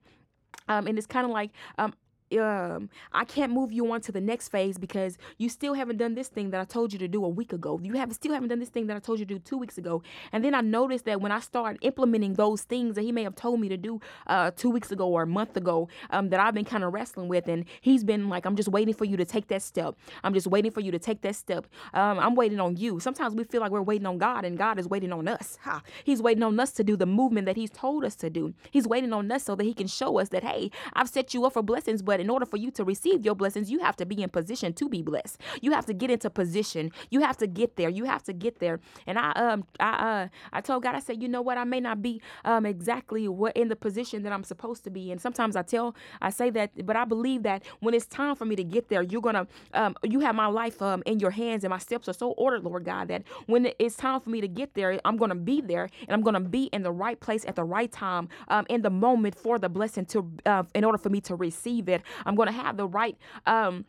Um, 0.67 0.87
and 0.87 0.97
it's 0.97 1.07
kind 1.07 1.25
of 1.25 1.31
like 1.31 1.51
um, 1.77 1.93
um, 2.39 2.89
I 3.13 3.23
can't 3.25 3.51
move 3.51 3.71
you 3.71 3.91
on 3.91 4.01
to 4.01 4.11
the 4.11 4.21
next 4.21 4.49
phase 4.49 4.77
because 4.77 5.17
you 5.37 5.49
still 5.49 5.73
haven't 5.73 5.97
done 5.97 6.15
this 6.15 6.27
thing 6.27 6.49
that 6.51 6.59
I 6.59 6.65
told 6.65 6.91
you 6.91 6.99
to 6.99 7.07
do 7.07 7.23
a 7.23 7.29
week 7.29 7.53
ago. 7.53 7.79
You 7.81 7.93
have 7.93 8.11
still 8.13 8.33
haven't 8.33 8.49
done 8.49 8.59
this 8.59 8.69
thing 8.69 8.87
that 8.87 8.97
I 8.97 8.99
told 8.99 9.19
you 9.19 9.25
to 9.25 9.33
do 9.35 9.39
two 9.39 9.57
weeks 9.57 9.77
ago. 9.77 10.01
And 10.31 10.43
then 10.43 10.53
I 10.53 10.61
noticed 10.61 11.05
that 11.05 11.21
when 11.21 11.31
I 11.31 11.39
start 11.39 11.77
implementing 11.81 12.33
those 12.33 12.63
things 12.63 12.95
that 12.95 13.03
he 13.03 13.11
may 13.11 13.23
have 13.23 13.35
told 13.35 13.59
me 13.59 13.69
to 13.69 13.77
do 13.77 13.99
uh, 14.27 14.51
two 14.55 14.69
weeks 14.69 14.91
ago 14.91 15.07
or 15.07 15.23
a 15.23 15.27
month 15.27 15.55
ago, 15.55 15.87
um, 16.09 16.29
that 16.29 16.39
I've 16.39 16.53
been 16.53 16.65
kind 16.65 16.83
of 16.83 16.93
wrestling 16.93 17.27
with, 17.27 17.47
and 17.47 17.65
he's 17.81 18.03
been 18.03 18.29
like, 18.29 18.45
I'm 18.45 18.55
just 18.55 18.69
waiting 18.69 18.93
for 18.93 19.05
you 19.05 19.17
to 19.17 19.25
take 19.25 19.47
that 19.47 19.61
step. 19.61 19.95
I'm 20.23 20.33
just 20.33 20.47
waiting 20.47 20.71
for 20.71 20.81
you 20.81 20.91
to 20.91 20.99
take 20.99 21.21
that 21.21 21.35
step. 21.35 21.67
Um, 21.93 22.19
I'm 22.19 22.35
waiting 22.35 22.59
on 22.59 22.77
you. 22.77 22.99
Sometimes 22.99 23.35
we 23.35 23.43
feel 23.43 23.61
like 23.61 23.71
we're 23.71 23.81
waiting 23.81 24.07
on 24.07 24.17
God, 24.17 24.45
and 24.45 24.57
God 24.57 24.79
is 24.79 24.87
waiting 24.87 25.13
on 25.13 25.27
us. 25.27 25.57
Ha. 25.63 25.81
He's 26.03 26.21
waiting 26.21 26.43
on 26.43 26.59
us 26.59 26.71
to 26.73 26.83
do 26.83 26.95
the 26.95 27.05
movement 27.05 27.45
that 27.45 27.55
He's 27.55 27.69
told 27.69 28.03
us 28.03 28.15
to 28.17 28.29
do. 28.29 28.53
He's 28.71 28.87
waiting 28.87 29.13
on 29.13 29.31
us 29.31 29.43
so 29.43 29.55
that 29.55 29.63
He 29.63 29.73
can 29.73 29.87
show 29.87 30.19
us 30.19 30.29
that, 30.29 30.43
hey, 30.43 30.71
I've 30.93 31.09
set 31.09 31.33
you 31.33 31.45
up 31.45 31.53
for 31.53 31.61
blessings, 31.61 32.01
but 32.01 32.14
in 32.19 32.29
order 32.29 32.45
for 32.45 32.57
you 32.57 32.71
to 32.71 32.83
receive 32.83 33.25
your 33.25 33.35
blessings, 33.35 33.69
you 33.71 33.79
have 33.79 33.95
to 33.97 34.05
be 34.05 34.21
in 34.21 34.29
position 34.29 34.73
to 34.73 34.89
be 34.89 35.01
blessed. 35.01 35.39
You 35.61 35.71
have 35.71 35.85
to 35.87 35.93
get 35.93 36.09
into 36.11 36.29
position. 36.29 36.91
You 37.09 37.21
have 37.21 37.37
to 37.37 37.47
get 37.47 37.75
there. 37.77 37.89
You 37.89 38.05
have 38.05 38.23
to 38.23 38.33
get 38.33 38.59
there. 38.59 38.79
And 39.07 39.17
I 39.19 39.31
um 39.31 39.65
I 39.79 39.91
uh 39.91 40.27
I 40.53 40.61
told 40.61 40.83
God 40.83 40.95
I 40.95 40.99
said, 40.99 41.21
you 41.21 41.27
know 41.27 41.41
what, 41.41 41.57
I 41.57 41.63
may 41.63 41.79
not 41.79 42.01
be 42.01 42.21
um 42.45 42.65
exactly 42.65 43.27
what 43.27 43.55
in 43.57 43.69
the 43.69 43.75
position 43.75 44.23
that 44.23 44.33
I'm 44.33 44.43
supposed 44.43 44.83
to 44.85 44.89
be. 44.89 45.11
And 45.11 45.21
sometimes 45.21 45.55
I 45.55 45.63
tell 45.63 45.95
I 46.21 46.29
say 46.29 46.49
that, 46.51 46.85
but 46.85 46.95
I 46.95 47.05
believe 47.05 47.43
that 47.43 47.63
when 47.79 47.93
it's 47.93 48.05
time 48.07 48.35
for 48.35 48.45
me 48.45 48.55
to 48.55 48.63
get 48.63 48.89
there, 48.89 49.01
you're 49.01 49.21
gonna 49.21 49.47
um 49.73 49.95
you 50.03 50.19
have 50.21 50.35
my 50.35 50.47
life 50.47 50.81
um 50.81 51.03
in 51.05 51.19
your 51.19 51.31
hands 51.31 51.63
and 51.63 51.71
my 51.71 51.77
steps 51.79 52.07
are 52.09 52.13
so 52.13 52.31
ordered, 52.31 52.63
Lord 52.63 52.85
God, 52.85 53.07
that 53.09 53.23
when 53.47 53.71
it's 53.79 53.95
time 53.95 54.21
for 54.21 54.29
me 54.29 54.41
to 54.41 54.47
get 54.47 54.73
there, 54.73 54.99
I'm 55.05 55.17
gonna 55.17 55.35
be 55.35 55.61
there 55.61 55.89
and 56.07 56.11
I'm 56.11 56.21
gonna 56.21 56.39
be 56.39 56.65
in 56.65 56.83
the 56.83 56.91
right 56.91 57.19
place 57.19 57.45
at 57.45 57.55
the 57.55 57.63
right 57.63 57.91
time 57.91 58.29
um 58.49 58.65
in 58.69 58.81
the 58.81 58.89
moment 58.89 59.35
for 59.35 59.59
the 59.59 59.69
blessing 59.69 60.05
to 60.07 60.31
uh, 60.45 60.63
in 60.73 60.83
order 60.83 60.97
for 60.97 61.09
me 61.09 61.21
to 61.21 61.35
receive 61.35 61.89
it. 61.89 62.01
I'm 62.25 62.35
going 62.35 62.47
to 62.47 62.53
have 62.53 62.77
the 62.77 62.87
right 62.87 63.17
um, 63.45 63.85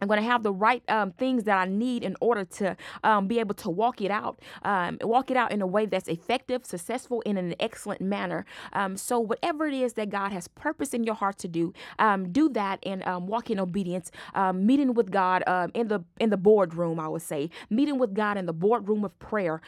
I'm 0.00 0.08
going 0.08 0.20
to 0.20 0.26
have 0.26 0.42
the 0.42 0.52
right 0.52 0.82
um, 0.88 1.12
things 1.12 1.44
that 1.44 1.56
I 1.56 1.64
need 1.64 2.04
in 2.04 2.16
order 2.20 2.44
to 2.44 2.76
um, 3.02 3.26
be 3.26 3.38
able 3.40 3.54
to 3.56 3.70
walk 3.70 4.00
it 4.00 4.10
out, 4.10 4.40
um, 4.62 4.98
walk 5.02 5.30
it 5.30 5.36
out 5.36 5.52
in 5.52 5.62
a 5.62 5.66
way 5.66 5.86
that's 5.86 6.08
effective, 6.08 6.66
successful, 6.66 7.22
and 7.24 7.38
in 7.38 7.46
an 7.46 7.54
excellent 7.60 8.00
manner. 8.00 8.44
Um, 8.72 8.96
so, 8.96 9.18
whatever 9.18 9.66
it 9.66 9.74
is 9.74 9.94
that 9.94 10.10
God 10.10 10.32
has 10.32 10.48
purpose 10.48 10.92
in 10.92 11.04
your 11.04 11.14
heart 11.14 11.38
to 11.38 11.48
do, 11.48 11.72
um, 11.98 12.30
do 12.30 12.48
that 12.50 12.78
and 12.84 13.06
um, 13.06 13.26
walk 13.26 13.50
in 13.50 13.58
obedience. 13.58 14.10
meeting 14.54 14.94
with 14.94 15.10
God 15.10 15.42
in 15.74 15.88
the 15.88 16.00
in 16.20 16.30
the 16.30 16.36
boardroom, 16.36 17.00
I 17.00 17.08
would 17.08 17.22
say, 17.22 17.50
meeting 17.70 17.98
with 17.98 18.14
God 18.14 18.36
in 18.36 18.46
the 18.46 18.52
boardroom 18.52 19.04
of 19.04 19.18
prayer, 19.18 19.60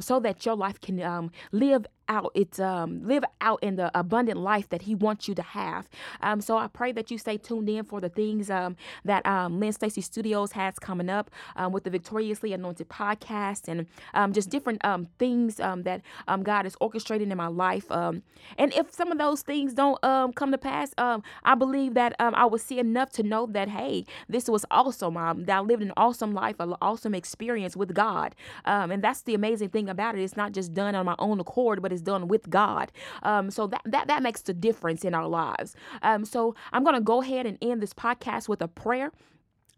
so 0.00 0.18
that 0.20 0.46
your 0.46 0.56
life 0.56 0.80
can 0.80 1.30
live 1.52 1.86
out 2.08 2.30
it's 2.34 2.58
um 2.60 3.06
live 3.06 3.24
out 3.40 3.62
in 3.62 3.76
the 3.76 3.90
abundant 3.98 4.38
life 4.38 4.68
that 4.68 4.82
he 4.82 4.94
wants 4.94 5.28
you 5.28 5.34
to 5.34 5.42
have. 5.42 5.88
Um 6.20 6.40
so 6.40 6.56
i 6.58 6.66
pray 6.66 6.92
that 6.92 7.10
you 7.10 7.18
stay 7.18 7.36
tuned 7.36 7.68
in 7.68 7.84
for 7.84 8.00
the 8.00 8.08
things 8.08 8.50
um 8.50 8.76
that 9.04 9.24
um 9.26 9.60
lynn 9.60 9.72
stacy 9.72 10.00
studios 10.00 10.52
has 10.52 10.78
coming 10.78 11.08
up 11.08 11.30
um, 11.56 11.72
with 11.72 11.84
the 11.84 11.90
victoriously 11.90 12.52
anointed 12.52 12.88
podcast 12.88 13.68
and 13.68 13.86
um 14.14 14.32
just 14.32 14.50
different 14.50 14.84
um 14.84 15.08
things 15.18 15.60
um 15.60 15.82
that 15.82 16.02
um 16.28 16.42
god 16.42 16.66
is 16.66 16.76
orchestrating 16.76 17.30
in 17.30 17.36
my 17.36 17.46
life 17.48 17.90
um. 17.90 18.22
And 18.58 18.72
if 18.74 18.92
some 18.92 19.10
of 19.10 19.18
those 19.18 19.42
things 19.42 19.74
don't 19.74 20.02
um 20.04 20.32
come 20.32 20.50
to 20.52 20.58
pass 20.58 20.92
um 20.98 21.22
i 21.44 21.54
believe 21.54 21.94
that 21.94 22.14
um 22.20 22.34
i 22.34 22.44
will 22.44 22.58
see 22.58 22.78
enough 22.78 23.10
to 23.12 23.22
know 23.22 23.46
that 23.46 23.68
hey 23.68 24.04
this 24.28 24.48
was 24.48 24.64
awesome 24.70 25.16
um 25.16 25.44
that 25.44 25.56
i 25.56 25.60
lived 25.60 25.82
an 25.82 25.92
awesome 25.96 26.32
life 26.34 26.56
an 26.60 26.74
awesome 26.82 27.14
experience 27.14 27.76
with 27.76 27.94
god. 27.94 28.34
Um 28.64 28.90
and 28.90 29.02
that's 29.02 29.22
the 29.22 29.34
amazing 29.34 29.70
thing 29.70 29.88
about 29.88 30.16
it. 30.16 30.22
It's 30.22 30.36
not 30.36 30.52
just 30.52 30.74
done 30.74 30.94
on 30.94 31.04
my 31.06 31.14
own 31.18 31.40
accord 31.40 31.80
but 31.82 31.92
is 31.94 32.02
done 32.02 32.28
with 32.28 32.50
God. 32.50 32.92
Um, 33.22 33.50
so 33.50 33.66
that, 33.68 33.82
that 33.86 34.08
that 34.08 34.22
makes 34.22 34.42
the 34.42 34.52
difference 34.52 35.04
in 35.04 35.14
our 35.14 35.26
lives. 35.26 35.74
Um, 36.02 36.24
so 36.24 36.54
I'm 36.72 36.84
gonna 36.84 37.00
go 37.00 37.22
ahead 37.22 37.46
and 37.46 37.56
end 37.62 37.82
this 37.82 37.94
podcast 37.94 38.48
with 38.48 38.60
a 38.60 38.68
prayer. 38.68 39.12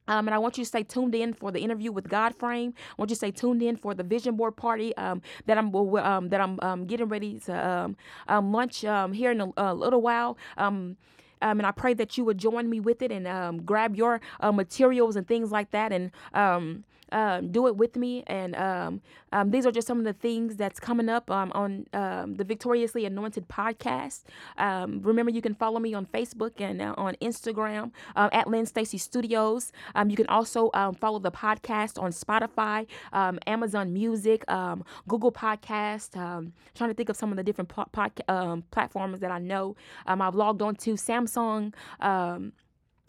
Um, 0.08 0.28
and 0.28 0.34
I 0.34 0.38
want 0.38 0.56
you 0.56 0.64
to 0.64 0.68
stay 0.68 0.82
tuned 0.82 1.14
in 1.14 1.34
for 1.34 1.50
the 1.50 1.60
interview 1.60 1.90
with 1.90 2.08
God 2.08 2.34
Frame. 2.36 2.74
I 2.90 2.94
want 2.96 3.10
you 3.10 3.16
to 3.16 3.18
stay 3.18 3.30
tuned 3.30 3.62
in 3.62 3.76
for 3.76 3.94
the 3.94 4.04
vision 4.04 4.36
board 4.36 4.56
party 4.56 4.96
um, 4.96 5.20
that 5.46 5.58
I'm 5.58 5.74
um, 5.74 6.28
that 6.28 6.40
I'm 6.40 6.58
um, 6.62 6.86
getting 6.86 7.08
ready 7.08 7.40
to 7.40 7.68
um, 7.68 7.96
um, 8.28 8.52
launch 8.52 8.80
here 8.80 9.32
in 9.32 9.40
a, 9.40 9.52
a, 9.56 9.74
little 9.74 10.00
while. 10.00 10.38
And 11.42 11.64
I 11.64 11.70
pray 11.70 11.94
that 11.94 12.16
you 12.16 12.24
would 12.24 12.38
join 12.38 12.68
me 12.68 12.80
with 12.80 13.02
it 13.02 13.12
and 13.12 13.66
grab 13.66 13.96
your 13.96 14.20
uh, 14.40 14.52
materials 14.52 15.16
and 15.16 15.26
things 15.26 15.50
like 15.52 15.70
that. 15.72 15.92
And 15.92 16.10
um, 17.12 17.50
do 17.50 17.66
it 17.66 17.76
with 17.76 17.96
me. 17.96 18.24
And 18.26 18.54
um, 18.56 19.00
um, 19.32 19.50
these 19.50 19.66
are 19.66 19.72
just 19.72 19.86
some 19.86 19.98
of 19.98 20.04
the 20.04 20.12
things 20.12 20.56
that's 20.56 20.80
coming 20.80 21.08
up 21.08 21.30
um, 21.30 21.52
on 21.54 21.86
um, 21.92 22.34
the 22.34 22.44
Victoriously 22.44 23.04
Anointed 23.04 23.48
podcast. 23.48 24.24
Um, 24.58 25.00
remember, 25.02 25.30
you 25.30 25.42
can 25.42 25.54
follow 25.54 25.78
me 25.80 25.94
on 25.94 26.06
Facebook 26.06 26.60
and 26.60 26.80
uh, 26.80 26.94
on 26.96 27.14
Instagram 27.22 27.92
uh, 28.16 28.28
at 28.32 28.48
Lynn 28.48 28.66
Stacy 28.66 28.98
Studios. 28.98 29.72
you 30.06 30.16
can 30.16 30.26
also 30.28 30.70
follow 30.98 31.18
the 31.18 31.30
podcast 31.30 32.00
on 32.00 32.10
Spotify, 32.10 32.86
Amazon 33.46 33.92
Music, 33.92 34.44
Google 35.08 35.32
Podcast. 35.32 36.12
trying 36.74 36.90
to 36.90 36.94
think 36.94 37.08
of 37.08 37.16
some 37.16 37.30
of 37.30 37.36
the 37.36 37.44
different 37.44 37.68
po- 37.68 37.86
pod- 37.92 38.22
platforms 38.70 39.20
that 39.20 39.30
I 39.30 39.38
know. 39.38 39.76
I've 40.06 40.34
logged 40.34 40.62
on 40.62 40.76
to 40.76 40.94
Samsung. 40.94 41.72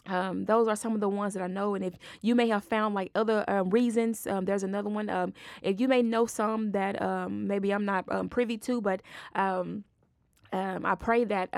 Um, 0.08 0.46
those 0.46 0.67
are 0.67 0.76
some 0.76 0.93
of 0.93 1.02
the 1.02 1.10
ones 1.10 1.34
that 1.34 1.43
I 1.43 1.48
know. 1.48 1.76
And 1.76 1.84
if 1.84 1.93
you 2.22 2.36
may 2.36 2.48
have 2.50 2.63
found 2.63 2.96
like 2.96 3.12
other 3.15 3.43
um, 3.48 3.70
reasons, 3.70 4.26
um, 4.28 4.46
there's 4.46 4.63
another 4.63 4.89
one. 4.89 5.10
Um, 5.10 5.34
if 5.62 5.80
you 5.80 5.88
may 5.88 6.02
know 6.02 6.26
some 6.26 6.72
that 6.72 7.02
um, 7.02 7.48
maybe 7.48 7.72
I'm 7.72 7.86
not 7.86 8.06
um, 8.10 8.30
privy 8.30 8.58
to, 8.60 8.82
but 8.82 9.02
um, 9.36 9.84
I 10.54 10.96
pray 10.96 11.26
that 11.26 11.50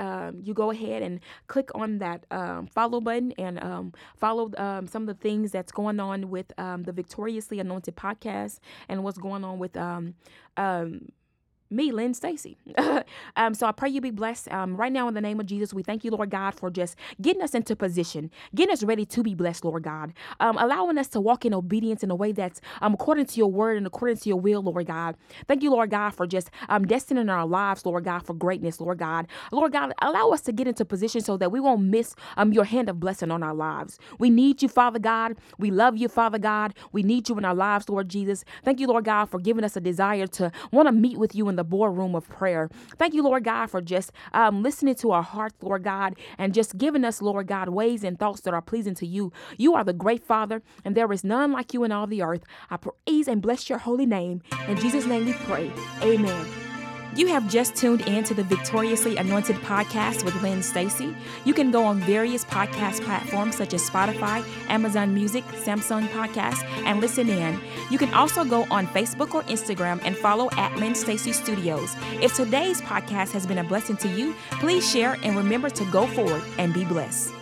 you 0.42 0.52
go 0.52 0.70
ahead 0.70 1.02
and 1.02 1.20
click 1.46 1.70
on 1.74 1.98
that 1.98 2.26
follow 2.72 3.00
button 3.00 3.32
and 3.38 3.94
follow 4.16 4.50
some 4.86 5.02
of 5.02 5.06
the 5.06 5.14
things 5.14 5.52
that's 5.52 5.72
going 5.72 6.00
on 6.00 6.28
with 6.28 6.48
the 6.56 6.92
Victoriously 6.92 7.60
Anointed 7.60 7.96
podcast 7.96 8.58
and 8.88 9.04
what's 9.04 9.18
going 9.18 9.44
on 9.44 9.58
with 9.58 9.76
me, 11.70 11.92
Lynn 11.92 12.14
Stacy. 12.14 12.58
um, 13.36 13.54
so 13.54 13.66
I 13.66 13.72
pray 13.72 13.88
you 13.88 14.00
be 14.00 14.10
blessed. 14.10 14.50
Um, 14.52 14.76
right 14.76 14.92
now, 14.92 15.08
in 15.08 15.14
the 15.14 15.20
name 15.20 15.40
of 15.40 15.46
Jesus, 15.46 15.72
we 15.72 15.82
thank 15.82 16.04
you, 16.04 16.10
Lord 16.10 16.30
God, 16.30 16.54
for 16.54 16.70
just 16.70 16.96
getting 17.20 17.42
us 17.42 17.54
into 17.54 17.76
position, 17.76 18.30
getting 18.54 18.72
us 18.72 18.82
ready 18.82 19.04
to 19.06 19.22
be 19.22 19.34
blessed, 19.34 19.64
Lord 19.64 19.82
God, 19.82 20.12
um, 20.40 20.58
allowing 20.58 20.98
us 20.98 21.08
to 21.08 21.20
walk 21.20 21.44
in 21.44 21.54
obedience 21.54 22.02
in 22.02 22.10
a 22.10 22.14
way 22.14 22.32
that's 22.32 22.60
um, 22.82 22.94
according 22.94 23.26
to 23.26 23.36
your 23.38 23.50
word 23.50 23.76
and 23.76 23.86
according 23.86 24.16
to 24.18 24.28
your 24.28 24.40
will, 24.40 24.62
Lord 24.62 24.86
God. 24.86 25.16
Thank 25.46 25.62
you, 25.62 25.70
Lord 25.70 25.90
God, 25.90 26.10
for 26.10 26.26
just 26.26 26.50
um, 26.68 26.84
destining 26.84 27.30
our 27.30 27.46
lives, 27.46 27.86
Lord 27.86 28.04
God, 28.04 28.24
for 28.26 28.34
greatness, 28.34 28.80
Lord 28.80 28.98
God. 28.98 29.26
Lord 29.52 29.72
God, 29.72 29.92
allow 30.02 30.30
us 30.30 30.40
to 30.42 30.52
get 30.52 30.66
into 30.66 30.84
position 30.84 31.20
so 31.20 31.36
that 31.36 31.52
we 31.52 31.60
won't 31.60 31.82
miss 31.82 32.14
um, 32.36 32.52
your 32.52 32.64
hand 32.64 32.88
of 32.88 33.00
blessing 33.00 33.30
on 33.30 33.42
our 33.42 33.54
lives. 33.54 33.98
We 34.18 34.30
need 34.30 34.62
you, 34.62 34.68
Father 34.68 34.98
God. 34.98 35.36
We 35.58 35.70
love 35.70 35.96
you, 35.96 36.08
Father 36.08 36.38
God. 36.38 36.74
We 36.92 37.02
need 37.02 37.28
you 37.28 37.38
in 37.38 37.44
our 37.44 37.54
lives, 37.54 37.88
Lord 37.88 38.08
Jesus. 38.08 38.44
Thank 38.64 38.80
you, 38.80 38.86
Lord 38.86 39.04
God, 39.04 39.26
for 39.26 39.38
giving 39.38 39.64
us 39.64 39.76
a 39.76 39.80
desire 39.80 40.26
to 40.28 40.50
want 40.72 40.88
to 40.88 40.92
meet 40.92 41.18
with 41.18 41.34
you 41.34 41.48
in 41.48 41.56
the 41.60 41.64
boardroom 41.64 42.14
of 42.14 42.26
prayer. 42.30 42.70
Thank 42.96 43.12
you, 43.12 43.22
Lord 43.22 43.44
God, 43.44 43.66
for 43.66 43.82
just 43.82 44.12
um, 44.32 44.62
listening 44.62 44.94
to 44.94 45.10
our 45.10 45.22
hearts, 45.22 45.56
Lord 45.60 45.84
God, 45.84 46.16
and 46.38 46.54
just 46.54 46.78
giving 46.78 47.04
us, 47.04 47.20
Lord 47.20 47.48
God, 47.48 47.68
ways 47.68 48.02
and 48.02 48.18
thoughts 48.18 48.40
that 48.42 48.54
are 48.54 48.62
pleasing 48.62 48.94
to 48.94 49.06
you. 49.06 49.30
You 49.58 49.74
are 49.74 49.84
the 49.84 49.92
great 49.92 50.24
Father, 50.24 50.62
and 50.86 50.96
there 50.96 51.12
is 51.12 51.22
none 51.22 51.52
like 51.52 51.74
you 51.74 51.84
in 51.84 51.92
all 51.92 52.06
the 52.06 52.22
earth. 52.22 52.44
I 52.70 52.78
praise 52.78 53.28
and 53.28 53.42
bless 53.42 53.68
your 53.68 53.78
holy 53.78 54.06
name. 54.06 54.40
In 54.68 54.78
Jesus' 54.78 55.04
name 55.04 55.26
we 55.26 55.34
pray. 55.34 55.70
Amen. 56.02 56.69
You 57.16 57.26
have 57.26 57.48
just 57.48 57.74
tuned 57.74 58.02
in 58.02 58.22
to 58.24 58.34
the 58.34 58.44
Victoriously 58.44 59.16
Anointed 59.16 59.56
podcast 59.56 60.24
with 60.24 60.40
Lynn 60.42 60.62
Stacy. 60.62 61.14
You 61.44 61.52
can 61.52 61.72
go 61.72 61.84
on 61.84 61.98
various 61.98 62.44
podcast 62.44 63.04
platforms 63.04 63.56
such 63.56 63.74
as 63.74 63.88
Spotify, 63.88 64.44
Amazon 64.68 65.12
Music, 65.12 65.44
Samsung 65.46 66.06
Podcasts, 66.08 66.62
and 66.84 67.00
listen 67.00 67.28
in. 67.28 67.60
You 67.90 67.98
can 67.98 68.14
also 68.14 68.44
go 68.44 68.64
on 68.70 68.86
Facebook 68.86 69.34
or 69.34 69.42
Instagram 69.44 70.00
and 70.04 70.16
follow 70.16 70.50
at 70.52 70.76
Lynn 70.76 70.94
Stacy 70.94 71.32
Studios. 71.32 71.96
If 72.22 72.34
today's 72.34 72.80
podcast 72.80 73.32
has 73.32 73.44
been 73.44 73.58
a 73.58 73.64
blessing 73.64 73.96
to 73.98 74.08
you, 74.08 74.36
please 74.52 74.88
share 74.88 75.16
and 75.24 75.36
remember 75.36 75.68
to 75.68 75.84
go 75.90 76.06
forward 76.06 76.44
and 76.58 76.72
be 76.72 76.84
blessed. 76.84 77.34